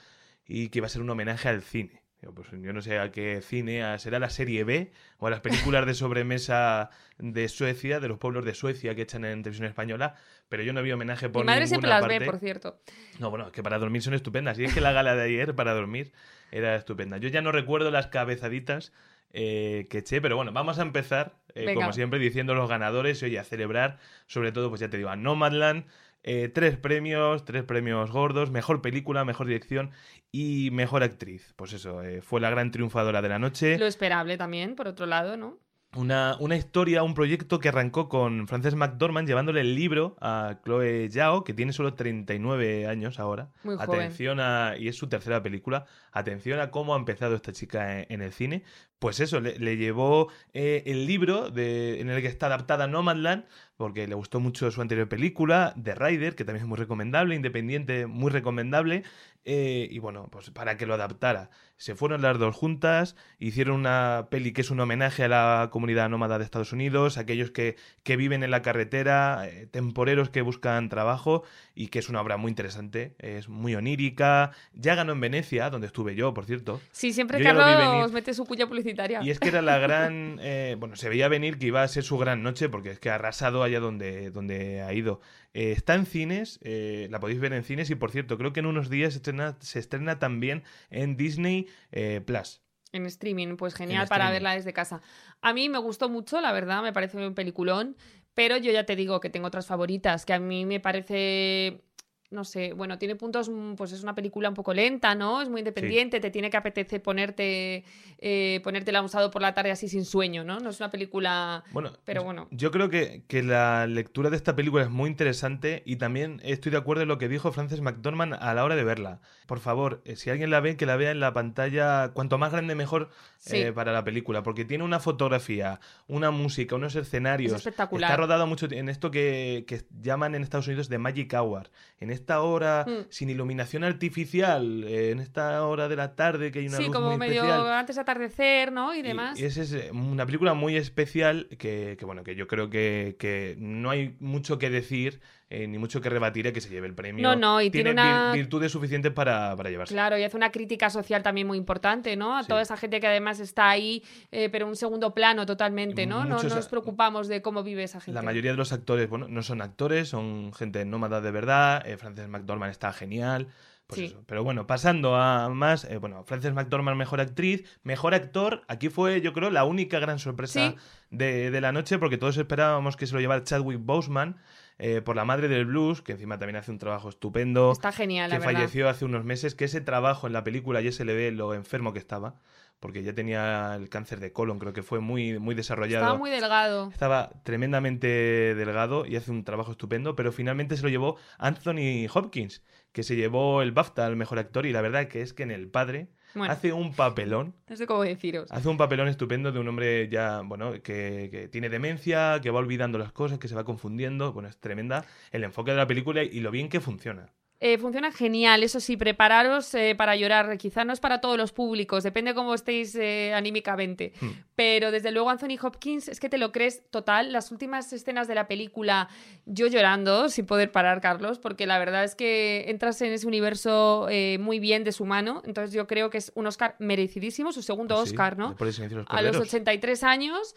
[0.46, 2.02] y que iba a ser un homenaje al cine.
[2.22, 5.30] Digo, Pues yo no sé a qué cine, a- será la serie B o a
[5.32, 9.68] las películas de sobremesa de Suecia, de los pueblos de Suecia que echan en televisión
[9.68, 10.16] española,
[10.48, 12.20] pero yo no vi homenaje por Mi madre siempre las parte.
[12.20, 12.80] ve, por cierto.
[13.20, 14.60] No, bueno, es que para dormir son estupendas.
[14.60, 16.12] Y es que la gala de ayer para dormir
[16.52, 17.18] era estupenda.
[17.18, 18.94] Yo ya no recuerdo las cabezaditas
[19.34, 23.26] eh, que eché, pero bueno, vamos a empezar, eh, como siempre, diciendo los ganadores y
[23.26, 25.86] oye, a celebrar, sobre todo, pues ya te digo, a Nomadland.
[26.24, 29.92] eh, tres premios, tres premios gordos, mejor película, mejor dirección
[30.32, 31.54] y mejor actriz.
[31.56, 33.78] Pues eso, eh, fue la gran triunfadora de la noche.
[33.80, 35.58] Lo esperable también, por otro lado, ¿no?
[35.94, 41.10] Una, una historia, un proyecto que arrancó con Frances McDormand llevándole el libro a Chloe
[41.10, 43.50] Zhao, que tiene solo 39 años ahora.
[43.64, 43.90] Muy joven.
[43.90, 44.76] Atención a.
[44.80, 45.86] Y es su tercera película.
[46.14, 48.64] Atención a cómo ha empezado esta chica en, en el cine.
[49.02, 53.46] Pues eso, le, le llevó eh, el libro de, en el que está adaptada Nomadland,
[53.76, 58.06] porque le gustó mucho su anterior película, The Rider, que también es muy recomendable, independiente,
[58.06, 59.04] muy recomendable.
[59.44, 61.50] Eh, y bueno, pues para que lo adaptara.
[61.78, 66.10] Se fueron las dos juntas, hicieron una peli que es un homenaje a la comunidad
[66.10, 70.90] nómada de Estados Unidos, aquellos que, que viven en la carretera, eh, temporeros que buscan
[70.90, 74.52] trabajo, y que es una obra muy interesante, es muy onírica.
[74.74, 76.80] Ya ganó en Venecia, donde estuve yo, por cierto.
[76.92, 79.24] Sí, siempre Yo Carlos mete su cuya publicitaria.
[79.24, 80.38] Y es que era la gran.
[80.42, 83.10] eh, bueno, se veía venir que iba a ser su gran noche, porque es que
[83.10, 85.20] ha arrasado allá donde, donde ha ido.
[85.54, 88.62] Eh, está en cines, eh, la podéis ver en cines, y por cierto, creo que
[88.62, 92.62] en unos días se estrena, se estrena también en Disney eh, Plus.
[92.94, 94.34] En streaming, pues genial En para streaming.
[94.34, 95.02] verla desde casa.
[95.42, 97.96] A mí me gustó mucho, la verdad, me parece un peliculón,
[98.34, 101.84] pero yo ya te digo que tengo otras favoritas, que a mí me parece,
[102.32, 105.42] no sé, bueno, tiene puntos, mm, pues es una película un poco lenta, ¿no?
[105.42, 107.84] Es muy independiente, te tiene que apetecer ponerte,
[108.20, 110.60] eh, ponértela un sábado por la tarde así sin sueño, ¿no?
[110.60, 111.64] No es una película...
[111.72, 112.48] Bueno, Pero bueno.
[112.52, 116.72] Yo creo que, que la lectura de esta película es muy interesante y también estoy
[116.72, 119.20] de acuerdo en lo que dijo Frances McDormand a la hora de verla.
[119.46, 122.52] Por favor, eh, si alguien la ve, que la vea en la pantalla, cuanto más
[122.52, 123.58] grande mejor Sí.
[123.58, 127.54] eh, para la película, porque tiene una fotografía, una música, unos escenarios.
[127.54, 128.12] Es espectacular.
[128.12, 131.72] Está rodado mucho en esto que, que llaman en Estados Unidos de Magic Hour.
[132.00, 133.06] En esta hora Mm.
[133.10, 136.94] sin iluminación artificial, eh, en esta hora de la tarde que hay una Sí, luz
[136.96, 137.68] como muy medio especial.
[137.74, 138.94] antes de atardecer, ¿no?
[138.96, 139.40] Y Y demás.
[139.40, 143.56] es, es, eh, una película muy especial que, que, bueno, que yo creo que, que
[143.60, 145.20] no hay mucho que decir
[145.54, 147.22] eh, ni mucho que rebatir a que se lleve el premio.
[147.22, 149.94] No, no, y tiene una- virtudes suficientes para, para llevarse.
[149.94, 152.38] Claro, y hace una crítica social también muy importante, ¿no?
[152.38, 152.48] A Sí.
[152.50, 156.24] toda esa gente que además está ahí, eh, pero en un segundo plano totalmente, ¿no?
[156.26, 158.16] No nos preocupamos de cómo vive esa gente.
[158.16, 161.86] La mayoría de los actores, bueno, no son actores, son gente nómada de verdad.
[161.86, 163.48] Eh, Frances McDormand está genial.
[163.88, 164.06] Pues Sí.
[164.06, 164.24] eso.
[164.26, 168.62] Pero bueno, pasando a más, eh, bueno, Frances McDormand, mejor actriz, mejor actor.
[168.70, 170.76] Aquí fue, yo creo, la única gran sorpresa Sí.
[171.10, 174.38] de, de la noche, porque todos esperábamos que se lo llevara Chadwick Boseman
[174.84, 177.72] eh, por la madre del blues, que encima también hace un trabajo estupendo.
[177.72, 178.54] Está genial, que la verdad.
[178.54, 181.54] falleció hace unos meses, que ese trabajo en la película ya se le ve lo
[181.54, 182.40] enfermo que estaba,
[182.80, 186.06] porque ya tenía el cáncer de colon, creo que fue muy, muy desarrollado.
[186.06, 186.90] Estaba muy delgado.
[186.90, 188.08] Estaba tremendamente
[188.56, 193.16] delgado y hace un trabajo estupendo, pero finalmente se lo llevó Anthony Hopkins, que se
[193.16, 196.10] llevó el BAFTA al mejor actor y la verdad que es que en El Padre
[196.34, 198.52] Bueno, hace un papelón, no sé cómo deciros.
[198.52, 202.60] hace un papelón estupendo de un hombre ya, bueno, que, que tiene demencia, que va
[202.60, 206.24] olvidando las cosas, que se va confundiendo, bueno, es tremenda el enfoque de la película
[206.24, 207.30] y lo bien que funciona.
[207.64, 210.58] Eh, funciona genial, eso sí, prepararos eh, para llorar.
[210.58, 214.14] Quizá no es para todos los públicos, depende cómo estéis eh, anímicamente.
[214.20, 214.30] Hmm.
[214.56, 217.32] Pero desde luego Anthony Hopkins es que te lo crees total.
[217.32, 219.10] Las últimas escenas de la película,
[219.46, 224.08] yo llorando sin poder parar, Carlos, porque la verdad es que entras en ese universo
[224.40, 225.44] muy bien de su mano.
[225.46, 228.56] Entonces yo creo que es un Oscar merecidísimo, su segundo sí, Oscar, ¿no?
[228.96, 229.38] Los a los corderos.
[229.48, 230.56] 83 años.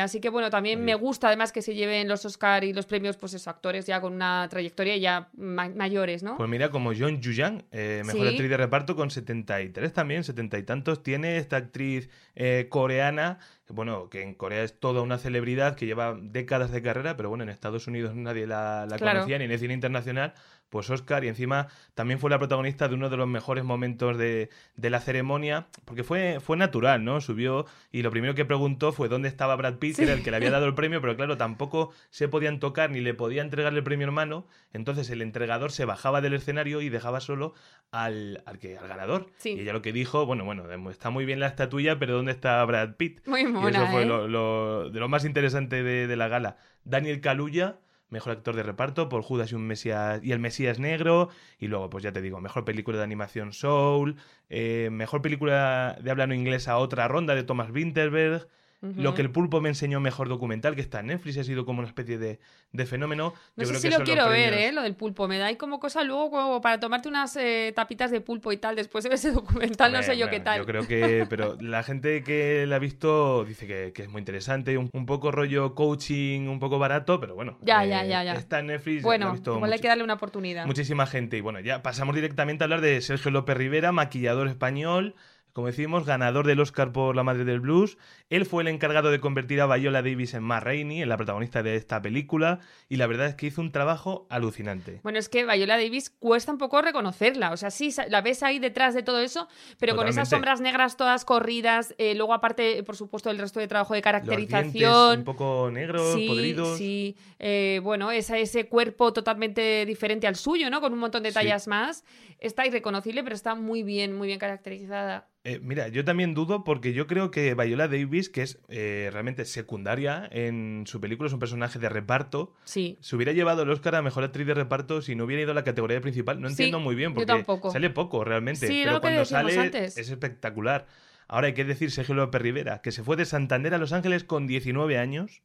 [0.00, 3.16] así que bueno, también me gusta además que se lleven los Oscar y los premios,
[3.16, 6.39] pues eso, actores ya con una trayectoria ya ma- mayores, ¿no?
[6.40, 8.28] Pues mira, como John Yuyang, eh, mejor Sí.
[8.28, 11.02] actriz de reparto con 73 también, 70 y tantos.
[11.02, 16.16] Tiene esta actriz eh, coreana, bueno, que en Corea es toda una celebridad que lleva
[16.18, 19.18] décadas de carrera, pero bueno, en Estados Unidos nadie la, la Claro.
[19.18, 20.32] conocía, ni en el cine internacional,
[20.70, 24.48] pues Oscar, y encima también fue la protagonista de uno de los mejores momentos de,
[24.76, 27.20] de la ceremonia, porque fue, fue natural, ¿no?
[27.20, 30.30] Subió y lo primero que preguntó fue dónde estaba Brad Pitt, que era el que
[30.30, 33.78] le había dado el premio, pero claro, tampoco se podían tocar ni le podía entregarle
[33.80, 37.52] el premio hermano, entonces el entregador se bajaba del escenario y dejaba solo
[37.90, 39.26] al, al, que, al ganador.
[39.38, 39.50] Sí.
[39.50, 42.64] Y ella lo que dijo, bueno, bueno, está muy bien la estatuilla, pero ¿dónde está
[42.64, 43.26] Brad Pitt?
[43.26, 44.06] Muy y mona, eso fue ¿eh?
[44.06, 46.56] lo, lo- de lo más interesante de, de la gala.
[46.84, 47.76] Daniel Kaluuya,
[48.10, 51.30] mejor actor de reparto por Judas y, un Mesías, y el Mesías Negro.
[51.58, 54.16] Y luego, pues ya te digo, mejor película de animación Soul.
[54.48, 58.48] eh, mejor película de habla no inglesa Otra Ronda de Thomas Winterberg.
[58.82, 61.80] Lo que el pulpo me enseñó mejor documental, que está en Netflix, ha sido como
[61.80, 62.40] una especie de,
[62.72, 63.34] de fenómeno.
[63.56, 64.72] No Yo sé creo si que lo quiero ver, ¿eh?
[64.72, 65.28] Lo del pulpo.
[65.28, 68.56] Me da ahí como cosa luego como para tomarte unas eh, tapitas de pulpo y
[68.56, 68.76] tal.
[68.76, 70.58] Después de ver ese documental, no sé yo qué tal.
[70.60, 74.20] Yo creo que, pero la gente que la ha visto dice que, que es muy
[74.20, 77.58] interesante, un, un poco rollo coaching, un poco barato, pero bueno.
[77.60, 78.32] Ya, eh, ya, ya, ya.
[78.32, 80.64] Está en Netflix, ha Bueno, visto igual hay que darle una oportunidad.
[80.64, 81.36] muchísima gente.
[81.36, 85.14] Y bueno, ya pasamos directamente a hablar de Sergio López Rivera, maquillador español.
[85.60, 87.98] Como decimos, ganador del Oscar por La Madre del Blues.
[88.30, 91.62] Él fue el encargado de convertir a Viola Davis en Ma Rainey, en la protagonista
[91.62, 92.60] de esta película.
[92.88, 95.00] Y la verdad es que hizo un trabajo alucinante.
[95.02, 97.52] Bueno, es que Viola Davis cuesta un poco reconocerla.
[97.52, 100.96] O sea, sí, la ves ahí detrás de todo eso, pero con esas sombras negras
[100.96, 101.94] todas corridas.
[101.98, 105.18] eh, luego, aparte, por supuesto, el resto de trabajo de Los caracterización.
[105.18, 106.78] un poco negros, sí, podridos.
[106.78, 107.16] sí.
[107.38, 110.80] Eh, bueno, esa, ese cuerpo totalmente diferente al suyo, ¿no?
[110.80, 111.34] Con un montón de Sí.
[111.34, 112.02] tallas más.
[112.38, 115.26] Está irreconocible, pero está muy bien, muy bien caracterizada.
[115.50, 119.44] Eh, mira, yo también dudo porque yo creo que Viola Davis, que es eh, realmente
[119.44, 122.98] secundaria en su película, es un personaje de reparto, Sí.
[123.00, 125.54] se hubiera llevado el Oscar a Mejor Actriz de Reparto si no hubiera ido a
[125.54, 126.40] la categoría principal.
[126.40, 127.70] No Sí, entiendo muy bien porque tampoco.
[127.72, 129.96] sale poco realmente, Sí, pero cuando sale antes.
[129.96, 130.86] es espectacular.
[131.26, 134.22] Ahora hay que decir Sergio López Rivera, que se fue de Santander a Los Ángeles
[134.24, 135.42] con 19 años,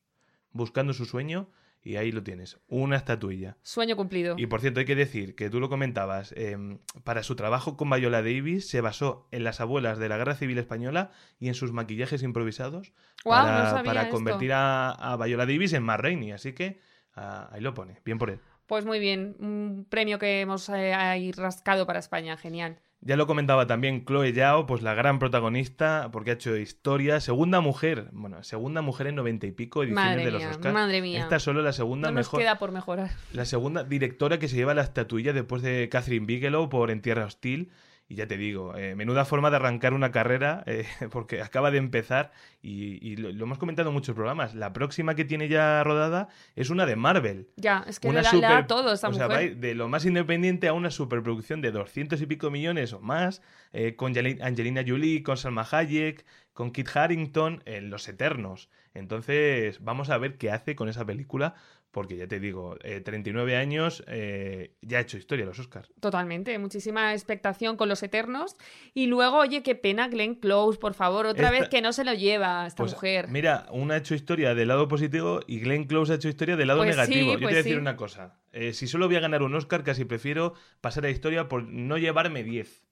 [0.52, 1.50] buscando su sueño,
[1.86, 3.58] y ahí lo tienes, una estatuilla.
[3.62, 4.36] Sueño cumplido.
[4.39, 6.58] Y por cierto, hay que decir que tú lo comentabas, eh,
[7.04, 10.58] para su trabajo con Viola Davis se basó en las abuelas de la Guerra Civil
[10.58, 12.91] Española y en sus maquillajes improvisados
[13.24, 14.15] para, no sabía para esto.
[14.15, 16.32] convertir a, a Viola Davis en Ma Rainey.
[16.32, 16.80] Así que
[17.15, 18.39] ah, ahí lo pone, bien por él.
[18.65, 22.80] Pues muy bien, un premio que hemos eh, ahí rascado para España, genial.
[23.01, 27.60] Ya lo comentaba también Chloe Zhao, pues la gran protagonista, porque ha hecho historia, segunda
[27.62, 30.73] mujer, bueno, segunda mujer en noventa y pico ediciones Madre de los mía, Oscars.
[30.73, 31.19] madre mía.
[31.19, 33.12] Esta es solo la segunda No nos mejor, queda por mejorar.
[33.31, 37.25] la segunda directora que se lleva la estatuilla después de Catherine Bigelow por En Tierra
[37.25, 37.69] Hostil.
[38.08, 41.80] Y ya te digo, eh, menuda forma de arrancar una carrera, eh, porque acaba de
[41.80, 44.54] empezar y, y lo, lo hemos comentado en muchos programas.
[44.54, 47.48] La próxima que tiene ya rodada es una de Marvel.
[47.56, 49.36] Ya, es que Una le da, le da super- todo a esta o sea, mujer.
[49.38, 52.94] va a ir de lo más independiente a una superproducción de 200 y pico millones
[52.94, 53.41] o más,
[53.74, 58.70] eh, con Angelina Jolie, con Salma Hayek, con Kit Harington, en Los Eternos.
[58.94, 61.56] Entonces, vamos a ver qué hace con esa película,
[61.95, 65.89] porque ya te digo, eh, 39 años, eh, ya ha hecho historia los Oscars.
[66.01, 68.58] Totalmente, muchísima expectación con los Eternos.
[68.93, 72.03] Y luego, oye, qué pena Glenn Close, por favor, otra Esta- vez que no se
[72.03, 73.29] lo lleva esta Pues, mujer.
[73.29, 76.67] Mira, una ha hecho historia del lado positivo y Glenn Close ha hecho historia del
[76.67, 77.25] lado Pues sí, negativo.
[77.27, 77.79] Yo te pues voy a decir sí.
[77.79, 78.39] una cosa.
[78.51, 81.97] eh, si solo voy a ganar un Oscar, casi prefiero pasar a historia por no
[81.97, 82.84] llevarme 10.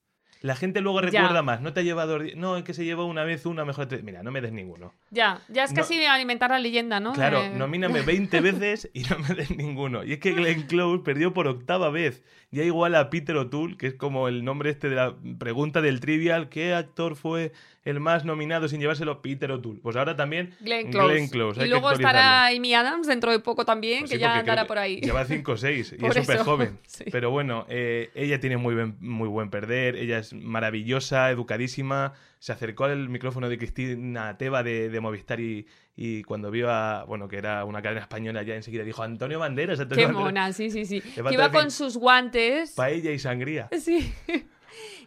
[0.44, 1.06] La gente luego Ya.
[1.22, 1.62] recuerda más.
[1.62, 2.18] No te ha llevado.
[2.36, 3.88] No, es que se llevó una vez una mejor.
[4.02, 4.92] Mira, no me des ninguno.
[5.10, 7.14] Ya, ya es No- casi alimentar la leyenda, ¿no?
[7.14, 10.04] Claro, Eh, nomíname 20 veces y no me des ninguno.
[10.04, 12.22] Y es que Glenn Close perdió por octava vez.
[12.50, 16.00] Ya igual a Peter O'Toole, que es como el nombre este de la pregunta del
[16.00, 16.50] trivial.
[16.50, 17.52] ¿Qué actor fue
[17.84, 19.20] el más nominado sin llevárselo?
[19.20, 19.80] Peter O'Toole.
[19.80, 21.28] Pues ahora también Glenn Close.
[21.30, 24.38] Close, hay y luego estará Amy Adams dentro de poco también, Pues que sí, ya
[24.38, 25.00] andará por ahí.
[25.00, 26.78] Lleva 5 o 6 y es súper joven.
[26.86, 27.04] sí.
[27.10, 29.96] Pero bueno, eh, ella tiene muy buen, muy buen perder.
[29.96, 32.12] Ella es maravillosa, educadísima.
[32.38, 35.66] Se acercó al micrófono de Cristina Teba de, de Movistar y,
[35.96, 37.04] y cuando vio a.
[37.04, 39.80] Bueno, que era una cadena española, ya enseguida dijo Antonio Banderas.
[39.80, 41.00] Antonio Qué Banderas, mona, sí, sí, sí.
[41.00, 42.72] Que iba con sus guantes.
[42.72, 43.68] Paella y sangría.
[43.78, 44.12] Sí.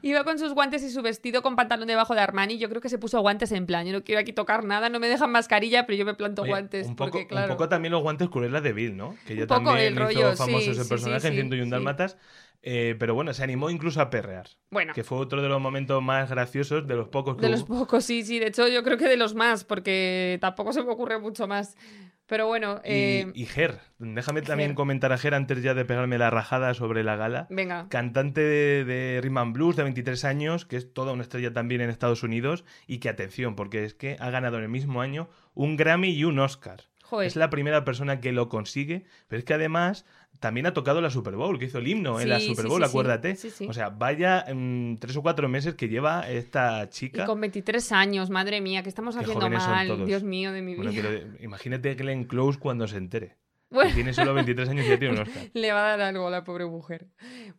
[0.02, 2.58] Iba con sus guantes y su vestido con pantalón debajo de Armani.
[2.58, 3.86] Yo creo que se puso guantes en plan.
[3.86, 6.52] Yo no quiero aquí tocar nada, no me dejan mascarilla, pero yo me planto Oye,
[6.52, 6.88] guantes.
[6.88, 7.52] un, poco, porque, claro.
[7.52, 9.16] un poco también los guantes crueles de Bill, ¿no?
[9.26, 11.40] Que ya Un poco también el hizo famoso sí, ese sí, personaje sí, en sí,
[11.42, 11.70] 101 sí.
[11.72, 12.18] Dálmatas.
[12.64, 14.48] Eh, pero bueno, se animó incluso a perrear.
[14.72, 17.62] Bueno, Que fue otro de los momentos más graciosos, de los pocos que de los
[17.62, 17.80] hubo.
[17.80, 18.40] pocos, sí, sí.
[18.40, 21.76] De hecho, yo creo que de los más, porque tampoco se me ocurre mucho más.
[22.28, 24.76] Pero bueno, Y, eh, y Ger, déjame también Ger.
[24.76, 27.48] comentar a Ger antes ya de pegarme la rajada sobre la gala.
[27.50, 27.88] venga.
[27.90, 31.80] Cantante de, de Rhythm and Blues de 23 años, que es toda una estrella también
[31.82, 32.66] en Estados Unidos.
[32.86, 36.26] Y que atención, porque es que ha ganado en el mismo año un Grammy y
[36.26, 36.84] un Oscar.
[37.04, 37.28] Joder.
[37.28, 40.06] Es la primera persona que lo consigue, pero es que además
[40.40, 42.86] también ha tocado la Super Bowl, que hizo el himno en la Super Bowl, sí,
[42.86, 42.90] sí.
[42.90, 43.38] acuérdate.
[43.68, 47.26] O sea, vaya mm, tres o cuatro meses que lleva esta Y chica.
[47.26, 50.06] con 23 años, madre mía, ¿qué estamos Qué haciendo mal?
[50.06, 50.84] Dios mío de mi vida.
[50.92, 53.36] Bueno, pero imagínate Glenn Close cuando se entere.
[53.70, 53.90] Bueno.
[53.90, 55.44] Que tiene solo 23 años y ya tiene un Oscar.
[55.54, 57.08] Le va a dar algo a la pobre mujer.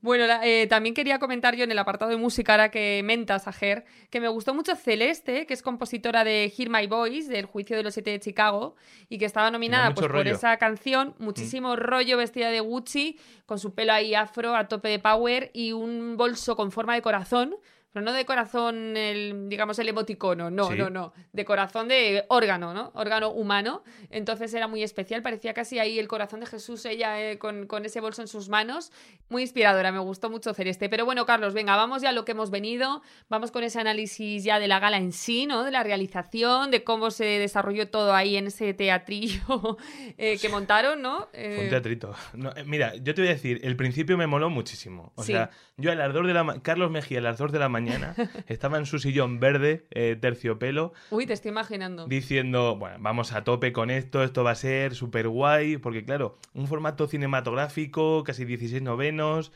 [0.01, 3.47] Bueno, la- eh, también quería comentar yo en el apartado de música, ahora que mentas
[3.47, 7.45] a Ger, que me gustó mucho Celeste, que es compositora de Hear My Voice, del
[7.45, 8.75] Juicio de los Siete de Chicago,
[9.11, 10.25] y que estaba nominada pues, por.
[10.25, 10.29] Mm.
[10.29, 14.99] esa canción, muchísimo rollo vestida de Gucci, con su pelo ahí afro a tope de
[14.99, 17.57] power y un bolso con forma de corazón.
[17.93, 20.77] Pero no de corazón, el, digamos, el emoticono, no, Sí.
[20.77, 21.13] no, no.
[21.33, 22.91] De corazón de órgano, ¿no?
[22.95, 23.83] Órgano humano.
[24.11, 27.85] Entonces era muy especial, parecía casi ahí el corazón de Jesús, ella eh, con, con
[27.87, 28.93] ese bolso en sus manos.
[29.31, 30.89] Muy inspiradora, me gustó mucho Celeste.
[30.89, 33.03] Pero bueno, Carlos, venga, vamos ya a lo que hemos venido.
[33.31, 35.65] Vamos con ese análisis ya de la gala en sí, ¿no?
[35.65, 39.77] De la realización, de cómo se desarrolló todo ahí en ese teatrillo
[40.19, 41.29] eh, que montaron, ¿no?
[41.33, 42.15] Fue un teatrito.
[42.35, 45.13] No, eh, mira, yo te voy a decir, el principio me moló muchísimo.
[45.17, 45.33] O Sí.
[45.33, 48.15] sea, yo al ardor de la Carlos Mejía a las 2 de la mañana
[48.47, 52.07] estaba en su sillón verde, eh, terciopelo, Uy, te estoy imaginando.
[52.07, 56.39] diciendo, bueno, vamos a tope con esto, esto va a ser súper guay, porque claro,
[56.55, 59.53] un formato cinematográfico, casi 16 novenos,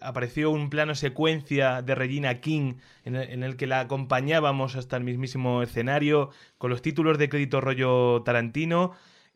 [0.00, 4.96] apareció un plano secuencia de Regina King en el, en el que la acompañábamos hasta
[4.96, 8.92] el mismísimo escenario, con los títulos de crédito rollo Tarantino,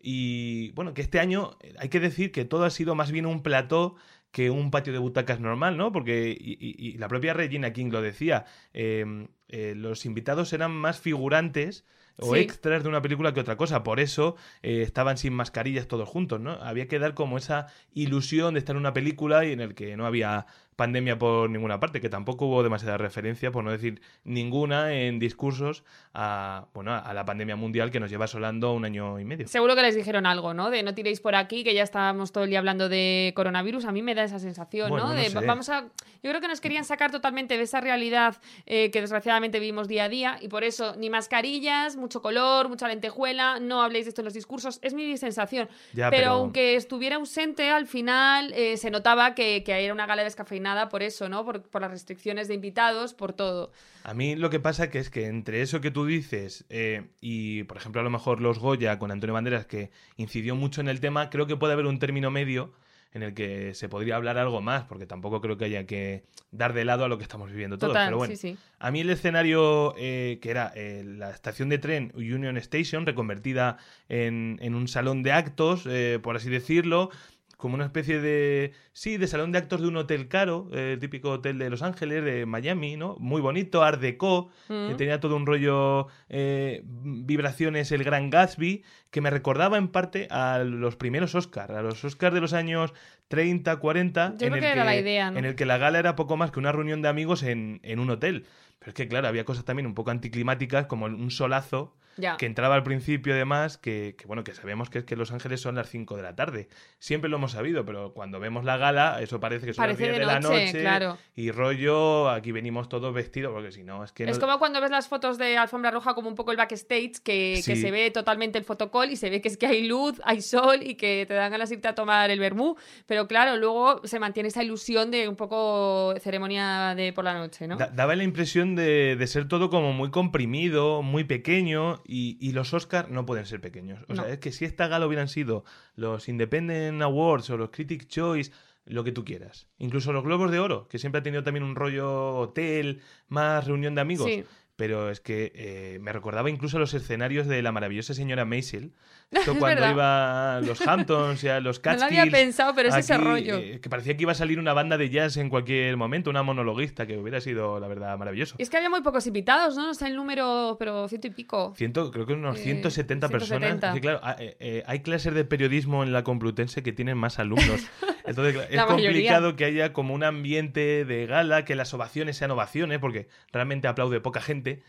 [0.07, 3.25] y bueno, que este año eh, hay que decir que todo ha sido más bien
[3.25, 3.97] un plató
[4.35, 5.93] que un patio de butacas normal, ¿no?
[5.93, 10.73] Porque, y, y- y la propia Regina King lo decía, eh, eh, los invitados eran
[10.73, 11.85] más figurantes
[12.17, 12.41] o Sí.
[12.41, 13.85] extras de una película que otra cosa.
[13.85, 16.53] Por eso eh, estaban sin mascarillas todos juntos, ¿no?
[16.63, 19.97] Había que dar como esa ilusión de estar en una película y en el que
[19.97, 24.93] no había pandemia por ninguna parte, que tampoco hubo demasiada referencia, por no decir ninguna,
[24.93, 29.25] en discursos a, bueno, a la pandemia mundial que nos lleva asolando un año y
[29.25, 29.47] medio.
[29.49, 30.71] Seguro que les dijeron algo, ¿no?
[30.71, 33.85] De no tiréis por aquí, que ya estábamos todo el día hablando de coronavirus.
[33.85, 35.15] A mí me da esa sensación, Bueno, ¿no?
[35.15, 35.39] no De sé.
[35.47, 35.83] vamos a.
[36.23, 40.05] Yo creo que nos querían sacar totalmente de esa realidad eh, que desgraciadamente vivimos día
[40.05, 44.23] a día y por eso ni mascarillas, mucho color, mucha lentejuela, no habléis de esto
[44.23, 44.79] en los discursos.
[44.83, 45.69] Es mi sensación.
[45.93, 50.07] Ya, pero, pero- aunque estuviera ausente, al final eh, se notaba que, que era una
[50.07, 51.45] gala descafeinada por eso, ¿no?
[51.45, 53.71] Por, por las restricciones de invitados, por todo.
[54.03, 57.65] A mí lo que pasa que es que entre eso que tú dices eh, y,
[57.65, 61.01] por ejemplo, a lo mejor los Goya con Antonio Banderas, que incidió mucho en el
[61.01, 62.73] tema, creo que puede haber un término medio
[63.15, 66.73] en el que se podría hablar algo más, porque tampoco creo que haya que dar
[66.73, 67.93] de lado a lo que estamos viviendo todos.
[67.93, 68.59] Total, pero bueno, sí, sí.
[68.81, 73.79] a mí el escenario eh, que era eh, la estación de tren Union Station, reconvertida
[74.09, 77.11] en, en un salón de actos, eh, por así decirlo,
[77.57, 81.31] como una especie de, sí, de salón de actos de un hotel caro, eh, típico
[81.31, 83.17] hotel de Los Ángeles, de Miami, ¿no?
[83.19, 84.89] Muy bonito, Art Deco, Mm.
[84.89, 90.27] que tenía todo un rollo eh, vibraciones, el Gran Gatsby, que me recordaba en parte
[90.31, 92.93] a los primeros Oscar, a los Oscars de los años
[93.29, 95.39] 30, 40, Yo en, creo el que era la idea, ¿no?
[95.39, 97.99] en el que la gala era poco más que una reunión de amigos en, en
[98.01, 98.47] un hotel.
[98.85, 102.37] Pero es que, claro, había cosas también un poco anticlimáticas, como un solazo Ya.
[102.37, 105.61] que entraba al principio, además, que, que, bueno, que sabemos que es que Los Ángeles
[105.63, 106.69] son las 5 de la tarde.
[107.01, 110.11] Siempre lo hemos sabido, pero cuando vemos la gala, eso parece que son Parece las
[110.11, 110.81] 10 de de, la noche, noche.
[110.81, 111.19] claro.
[111.35, 114.81] Y rollo, aquí venimos todos vestidos, porque si no, es que Es no- como cuando
[114.81, 118.11] ves las fotos de Alfombra Roja como un poco el backstage, que, que se ve
[118.13, 121.25] totalmente el fotocall y se ve que es que hay luz, hay sol y que
[121.27, 122.77] te dan ganas de irte a tomar el vermú.
[123.07, 127.67] Pero claro, luego se mantiene esa ilusión de un poco ceremonia de por la noche,
[127.67, 127.77] ¿no?
[127.77, 132.53] Da- daba la impresión de, de ser todo como muy comprimido, muy pequeño, y, y
[132.53, 134.05] los Oscar no pueden ser pequeños.
[134.09, 134.23] O No.
[134.25, 135.65] sea, es que si esta gala hubieran sido
[135.97, 138.53] los Independent Awards o los Critics' Choice,
[138.87, 139.67] lo que tú quieras.
[139.79, 143.95] Incluso los Globos de Oro, que siempre ha tenido también un rollo hotel, más reunión
[143.95, 144.29] de amigos.
[144.31, 144.45] Sí.
[144.77, 148.93] Pero es que eh, me recordaba incluso los escenarios de la maravillosa señora Maisel.
[149.35, 149.91] Esto Es cuando verdad.
[149.93, 152.21] iba a los Hamptons y a los No lo Catskills.
[152.21, 153.57] había pensado, pero es ese rollo.
[153.59, 156.43] eh, que parecía que iba a salir una banda de jazz en cualquier momento, una
[156.43, 158.55] monologuista, que hubiera sido, la verdad, maravilloso.
[158.59, 159.87] Y es que había muy pocos invitados, ¿no?
[159.87, 161.75] No sé el número, pero ciento y pico.
[161.77, 163.61] Ciento, creo que unos Eh, 170 personas.
[163.81, 163.89] 170.
[163.89, 167.17] Es que, claro, ah, eh, eh, hay clases de periodismo en la Complutense que tienen
[167.19, 167.81] más alumnos.
[168.27, 168.87] Entonces, claro, es mayoría.
[169.11, 173.87] complicado que haya como un ambiente de gala, que las ovaciones sean ovaciones, porque realmente
[173.89, 174.83] aplaude poca gente.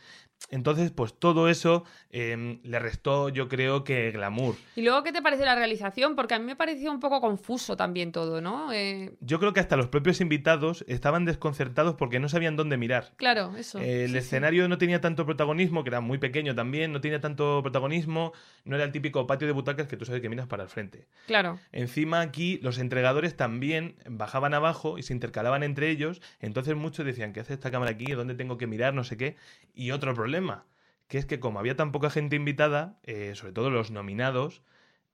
[0.52, 4.56] Entonces, pues todo eso eh, le restó, yo creo que glamour.
[4.76, 6.16] Y luego, ¿qué te parece la realización?
[6.16, 8.72] Porque a mí me pareció un poco confuso también todo, ¿no?
[8.72, 13.14] Eh, Yo creo que hasta los propios invitados estaban desconcertados porque no sabían dónde mirar.
[13.18, 13.80] claro, eso.
[13.80, 14.18] El Sí, sí.
[14.20, 18.32] escenario no tenía tanto protagonismo, que era muy pequeño también, no tenía tanto protagonismo,
[18.66, 21.08] no era el típico patio de butacas que tú sabes que miras para el frente.
[21.26, 21.60] Claro.
[21.72, 27.34] Encima aquí los entregadores también bajaban abajo y se intercalaban entre ellos, entonces muchos decían,
[27.34, 28.06] ¿qué hace esta cámara aquí?
[28.14, 28.94] ¿Dónde tengo que mirar?
[28.94, 29.36] No sé qué.
[29.74, 30.25] Y otro problema,
[31.08, 34.64] que es que como había tan poca gente invitada, eh, sobre todo los nominados,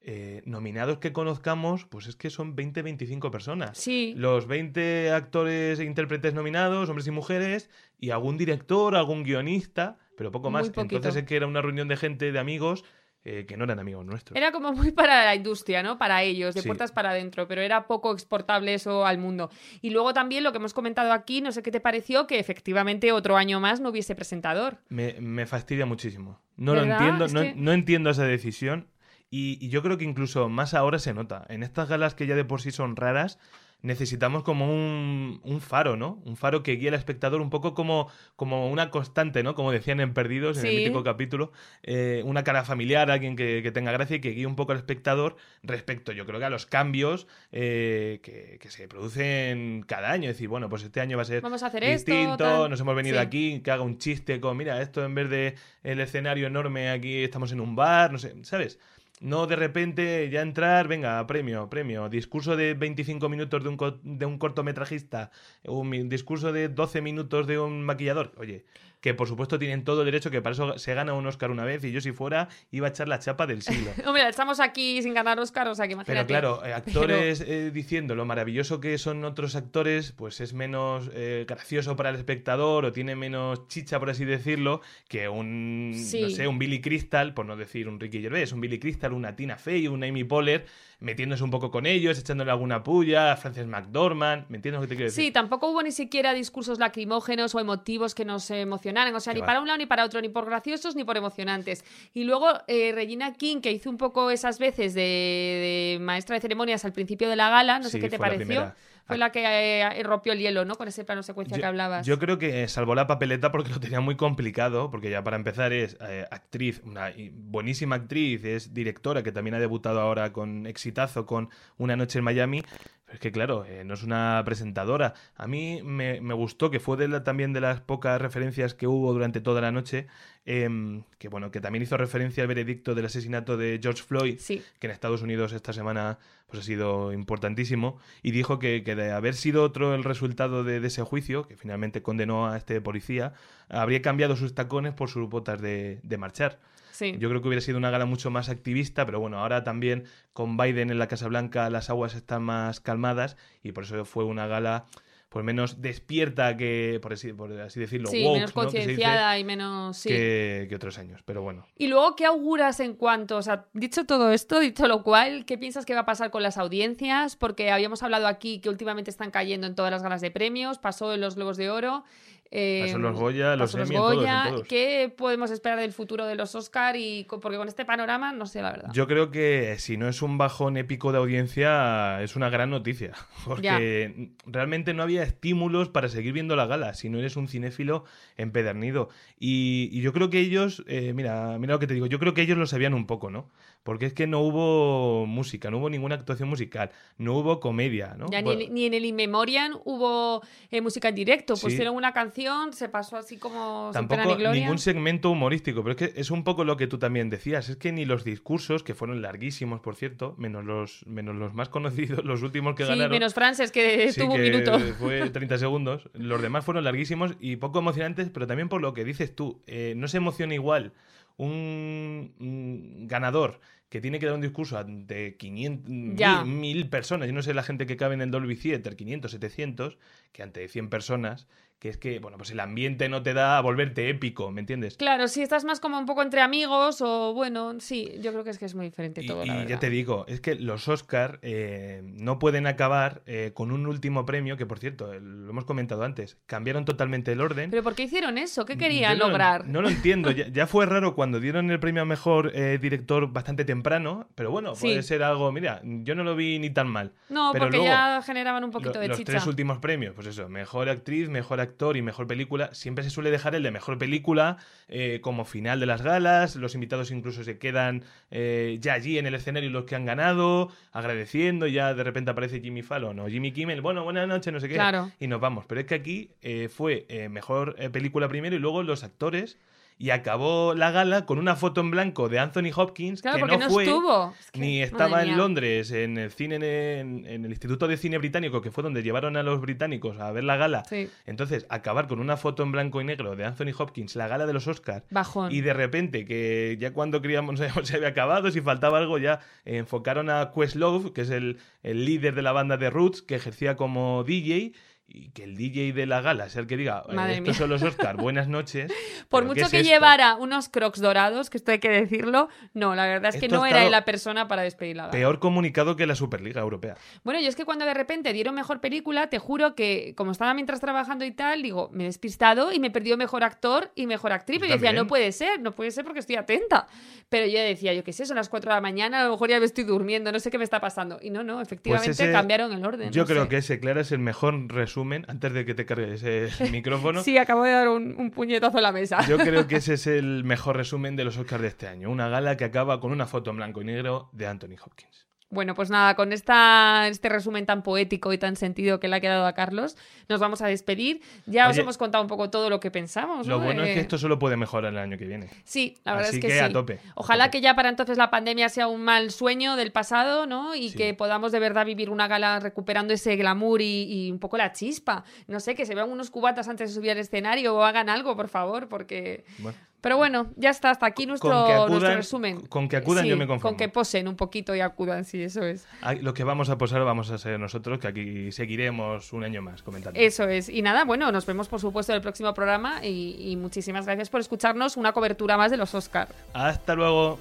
[0.03, 3.77] eh, nominados que conozcamos, pues es que son 20-25 personas.
[3.77, 4.13] Sí.
[4.17, 7.69] Los 20 actores e intérpretes nominados, hombres y mujeres,
[7.99, 10.71] y algún director, algún guionista, pero poco más.
[10.75, 12.83] Entonces es que era una reunión de gente, de amigos,
[13.23, 14.35] eh, que no eran amigos nuestros.
[14.35, 15.97] Era como muy para la industria, ¿no?
[15.97, 16.67] Para ellos, de Sí.
[16.67, 19.49] puertas para adentro, pero era poco exportable eso al mundo.
[19.81, 23.11] Y luego también lo que hemos comentado aquí, no sé qué te pareció, que efectivamente
[23.11, 24.77] otro año más no hubiese presentador.
[24.89, 26.39] Me, me fastidia muchísimo.
[26.57, 28.87] No lo entiendo, no, que- no entiendo esa decisión.
[29.29, 31.45] Y, y yo creo que incluso más ahora se nota.
[31.47, 33.39] En estas galas que ya de por sí son raras,
[33.83, 36.21] necesitamos como un, un faro, ¿no?
[36.25, 39.55] Un faro que guíe al espectador un poco como, como una constante, ¿no?
[39.55, 41.51] Como decían en Perdidos, en el mítico capítulo,
[41.83, 44.77] eh, una cara familiar, alguien que, que tenga gracia y que guíe un poco al
[44.77, 50.29] espectador respecto, yo creo que a los cambios eh, que, que se producen cada año.
[50.29, 52.69] Es decir, bueno, pues este año va a ser Vamos a hacer esto, distinto, tal.
[52.69, 53.21] nos hemos venido Sí.
[53.25, 57.23] aquí, que haga un chiste con, mira, esto en vez de el escenario enorme, aquí
[57.23, 58.79] estamos en un bar, no sé, ¿sabes?
[59.21, 63.99] No de repente ya entrar, venga, premio, premio, discurso de 25 minutos de un, co-
[64.03, 65.31] de un cortometrajista,
[65.63, 68.33] un discurso de 12 minutos de un maquillador.
[68.37, 68.65] Oye,
[69.01, 71.83] que por supuesto tienen todo derecho, que para eso se gana un Oscar una vez
[71.83, 73.91] y yo si fuera iba a echar la chapa del siglo.
[74.05, 76.27] Hombre, estamos aquí sin ganar Oscar, o sea que Pero imagínate.
[76.27, 81.45] claro, eh, actores eh, diciendo lo maravilloso que son otros actores, pues es menos eh,
[81.47, 86.21] gracioso para el espectador o tiene menos chicha, por así decirlo, que un, Sí.
[86.21, 89.35] no sé, un Billy Crystal, por no decir un Ricky Gervais, un Billy Crystal, una
[89.35, 90.65] Tina Fey, una Amy Poehler,
[90.99, 94.89] metiéndose un poco con ellos, echándole alguna puya, a Frances McDormand, ¿me entiendes lo que
[94.89, 95.25] te quiero decir?
[95.25, 98.51] Sí, tampoco hubo ni siquiera discursos lacrimógenos o emotivos que nos
[98.91, 99.15] emocionaran.
[99.15, 99.45] O sea, ni va.
[99.45, 101.83] para un lado ni para otro, ni por graciosos ni por emocionantes.
[102.13, 106.41] Y luego eh, Regina King, que hizo un poco esas veces de, de maestra de
[106.41, 108.73] ceremonias al principio de la gala, no sé qué te la pareció.
[109.05, 110.75] Fue la que eh, rompió el hielo, ¿no?
[110.75, 112.05] Con ese plano secuencia que hablabas.
[112.05, 115.73] Yo creo que salvó la papeleta porque lo tenía muy complicado, porque ya para empezar
[115.73, 121.25] es eh, actriz, una buenísima actriz, es directora que también ha debutado ahora con exitazo
[121.25, 122.63] con Una noche en Miami.
[123.11, 125.15] Pero es que claro, eh, no es una presentadora.
[125.35, 128.87] A mí me, me gustó que fue de la- también de las pocas referencias que
[128.87, 130.07] hubo durante toda la noche,
[130.45, 134.63] em, que bueno, que también hizo referencia al veredicto del asesinato de George Floyd Sí.
[134.79, 139.11] que en Estados Unidos esta semana pues ha sido importantísimo, y dijo que, que de
[139.11, 143.33] haber sido otro el resultado de, de ese juicio, que finalmente condenó a este policía,
[143.67, 146.59] habría cambiado sus tacones por sus botas de, de marchar.
[147.01, 147.15] Sí.
[147.17, 150.55] Yo creo que hubiera sido una gala mucho más activista, pero bueno, ahora también con
[150.55, 154.45] Biden en la Casa Blanca las aguas están más calmadas y por eso fue una
[154.45, 154.85] gala
[155.31, 159.95] pues menos despierta que, por así, por así decirlo, Sí, woke, menos concienciada y menos.
[159.95, 160.09] Sí.
[160.09, 161.21] que, que otros años.
[161.23, 165.03] Pero bueno, Y luego, ¿qué auguras en cuanto, o sea, dicho todo esto, dicho lo
[165.03, 167.37] cual, ¿qué piensas que va a pasar con las audiencias?
[167.37, 171.13] Porque habíamos hablado aquí que últimamente están cayendo en todas las galas de premios, pasó
[171.13, 172.03] en los Globos de Oro.
[172.51, 174.47] Eh, los Goya, los Emmy, Goya.
[174.49, 174.67] todos.
[174.67, 176.95] ¿Qué podemos esperar del futuro de los Oscar?
[176.97, 178.89] Y porque con este panorama, no sé la verdad.
[178.93, 183.13] Yo creo que si no es un bajón épico de audiencia, es una gran noticia.
[183.45, 188.03] Porque realmente no había estímulos para seguir viendo la gala, si no eres un cinéfilo
[188.37, 189.09] empedernido.
[189.39, 192.33] Y, y yo creo que ellos, eh, mira, mira lo que te digo, yo creo
[192.33, 193.49] que ellos lo sabían un poco, ¿no?
[193.83, 198.27] Porque es que no hubo música, no hubo ninguna actuación musical, no hubo comedia, ¿no?
[198.29, 201.55] Ya ni, Bueno, el- ni en el In Memoriam hubo eh, música en directo.
[201.55, 201.65] Sí.
[201.65, 202.40] Pusieron una canción,
[202.73, 204.61] se pasó así como sin pena Tampoco ni gloria.
[204.61, 207.77] ningún segmento humorístico, pero es que es un poco lo que tú también decías, es
[207.77, 212.23] que ni los discursos, que fueron larguísimos, por cierto, menos los, menos los más conocidos,
[212.25, 213.11] los últimos que sí, ganaron.
[213.11, 214.79] menos Frances, que Sí, tuvo un minuto.
[214.99, 216.09] Fue 30 segundos.
[216.13, 219.61] Los demás fueron larguísimos y poco emocionantes, pero también por lo que dices tú.
[219.67, 220.93] eh, no se emociona igual
[221.37, 226.43] un, un ganador que tiene que dar un discurso ante 500, Ya.
[226.45, 227.27] mil, mil personas.
[227.27, 229.97] Yo no sé la gente que cabe en el Dolby Theater, 500, 700,
[230.31, 231.47] que ante 100 personas,
[231.81, 234.97] que es que, bueno, pues el ambiente no te da a volverte épico, ¿me entiendes?
[234.97, 238.51] Claro, si estás más como un poco entre amigos o bueno, sí, yo creo que
[238.51, 239.43] es que es muy diferente Y, todo.
[239.43, 243.71] y la ya te digo, es que los Oscar eh, no pueden acabar eh, con
[243.71, 247.71] un último premio, que por cierto, lo hemos comentado antes, cambiaron totalmente el orden.
[247.71, 248.63] Pero ¿por qué hicieron eso?
[248.63, 249.67] ¿Qué querían no lo- lograr?
[249.67, 250.29] No lo entiendo.
[250.29, 254.51] Ya, ya fue raro cuando dieron el premio a mejor eh, director bastante temprano, pero
[254.51, 254.81] bueno, Sí.
[254.85, 255.51] puede ser algo.
[255.51, 257.13] Mira, yo no lo vi ni tan mal.
[257.29, 259.31] No, pero porque luego, ya generaban un poquito Lo- de los chicha.
[259.31, 263.31] tres últimos premios, pues eso, mejor actriz, mejor actor y mejor película, siempre se suele
[263.31, 264.57] dejar el de mejor película
[264.87, 266.55] eh, como final de las galas.
[266.55, 270.69] Los invitados incluso se quedan eh, ya allí en el escenario los que han ganado,
[270.91, 271.67] agradeciendo.
[271.67, 274.67] Y ya de repente aparece Jimmy Fallon o Jimmy Kimmel, bueno, buenas noches, no sé
[274.67, 274.75] qué.
[274.75, 275.11] Claro.
[275.19, 275.65] Y nos vamos.
[275.67, 279.57] Pero es que aquí eh, fue eh, mejor eh, película primero y luego los actores.
[280.01, 283.57] Y acabó la gala con una foto en blanco de Anthony Hopkins, Claro, que porque
[283.59, 284.33] no, no, fue, estuvo.
[284.39, 285.37] Es que, ni estaba en.
[285.37, 286.55] Londres, en el cine,
[286.99, 290.31] en, en el Instituto de Cine Británico, que fue donde llevaron a los británicos a
[290.31, 290.83] ver la gala.
[290.85, 294.47] Sí, Entonces, acabar con una foto en blanco y negro de Anthony Hopkins, la gala
[294.47, 295.51] de los Oscars, bajón.
[295.51, 300.31] y de repente, que ya cuando creíamos se había acabado, si faltaba algo, ya enfocaron
[300.31, 304.23] a Questlove, que es el, el líder de la banda de Roots, que ejercía como
[304.23, 304.73] DJ.
[305.13, 307.53] Y que el DJ de la gala sea el que diga, eh, Madre estos mía.
[307.55, 308.91] son los Oscar, buenas noches.
[309.29, 309.89] Por ¿pero qué mucho es que esto?
[309.89, 313.57] llevara unos crocs dorados, que esto hay que decirlo, no, la verdad es que Esto
[313.57, 315.11] no era la persona para despedir la gala.
[315.11, 316.95] Peor comunicado que la Superliga Europea.
[317.23, 320.53] Bueno, yo es que cuando de repente dieron mejor película, te juro que como estaba
[320.53, 324.31] mientras trabajando y tal, digo, me he despistado y me perdió mejor actor y mejor
[324.31, 324.59] actriz.
[324.61, 326.87] Yo yo decía, no puede ser, no puede ser porque estoy atenta.
[327.29, 329.49] Pero yo decía, yo qué sé, son las 4 de la mañana, a lo mejor
[329.49, 331.19] ya me estoy durmiendo, no sé qué me está pasando.
[331.21, 333.11] Y no, no, efectivamente Pues ese- cambiaron el orden.
[333.11, 333.49] Yo no creo sé.
[333.49, 337.23] que ese, Clara, es el mejor resumen, antes de que te cargues el micrófono.
[337.23, 339.25] Sí, acabo de dar un, un puñetazo a la mesa.
[339.27, 342.09] Yo creo que ese es el mejor resumen de los Oscars de este año.
[342.09, 345.30] Una gala que acaba con una foto en blanco y negro de Anthony Hopkins.
[345.51, 349.19] Bueno, pues nada, con esta, este resumen tan poético y tan sentido que le ha
[349.19, 349.97] quedado a Carlos,
[350.29, 351.21] nos vamos a despedir.
[351.45, 353.47] Ya os hemos contado un poco todo lo que pensamos.
[353.47, 353.65] Lo ¿no?
[353.65, 355.49] bueno es Eh, que esto solo puede mejorar el año que viene.
[355.65, 356.59] Sí, la verdad Así es que, que sí.
[356.59, 357.57] a tope, a Ojalá tope.
[357.57, 360.73] que ya para entonces la pandemia sea un mal sueño del pasado, ¿no?
[360.73, 360.97] Y Sí.
[360.97, 364.71] que podamos de verdad vivir una gala recuperando ese glamour y, y un poco la
[364.71, 365.25] chispa.
[365.47, 368.35] No sé, que se vean unos cubatas antes de subir al escenario o hagan algo,
[368.37, 369.43] por favor, porque...
[369.59, 372.61] Bueno, Pero bueno, ya está, hasta aquí nuestro, Con que acudan- nuestro resumen.
[372.61, 373.77] con que acudan yo me Con conformo.
[373.77, 375.85] que posen un poquito y acudan, sí, eso es.
[376.21, 379.83] lo que vamos a posar vamos a ser nosotros, que aquí seguiremos un año más
[379.83, 380.19] comentando.
[380.19, 380.69] Eso es.
[380.69, 384.29] Y nada, bueno, nos vemos por supuesto en el próximo programa y, y muchísimas gracias
[384.29, 386.27] por escucharnos una cobertura más de los Oscar.
[386.53, 387.37] Hasta luego.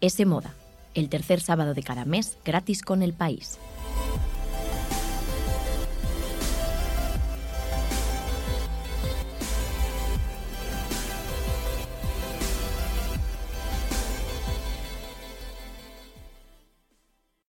[0.00, 0.54] S Moda,
[0.94, 3.58] el tercer sábado de cada mes gratis con el país.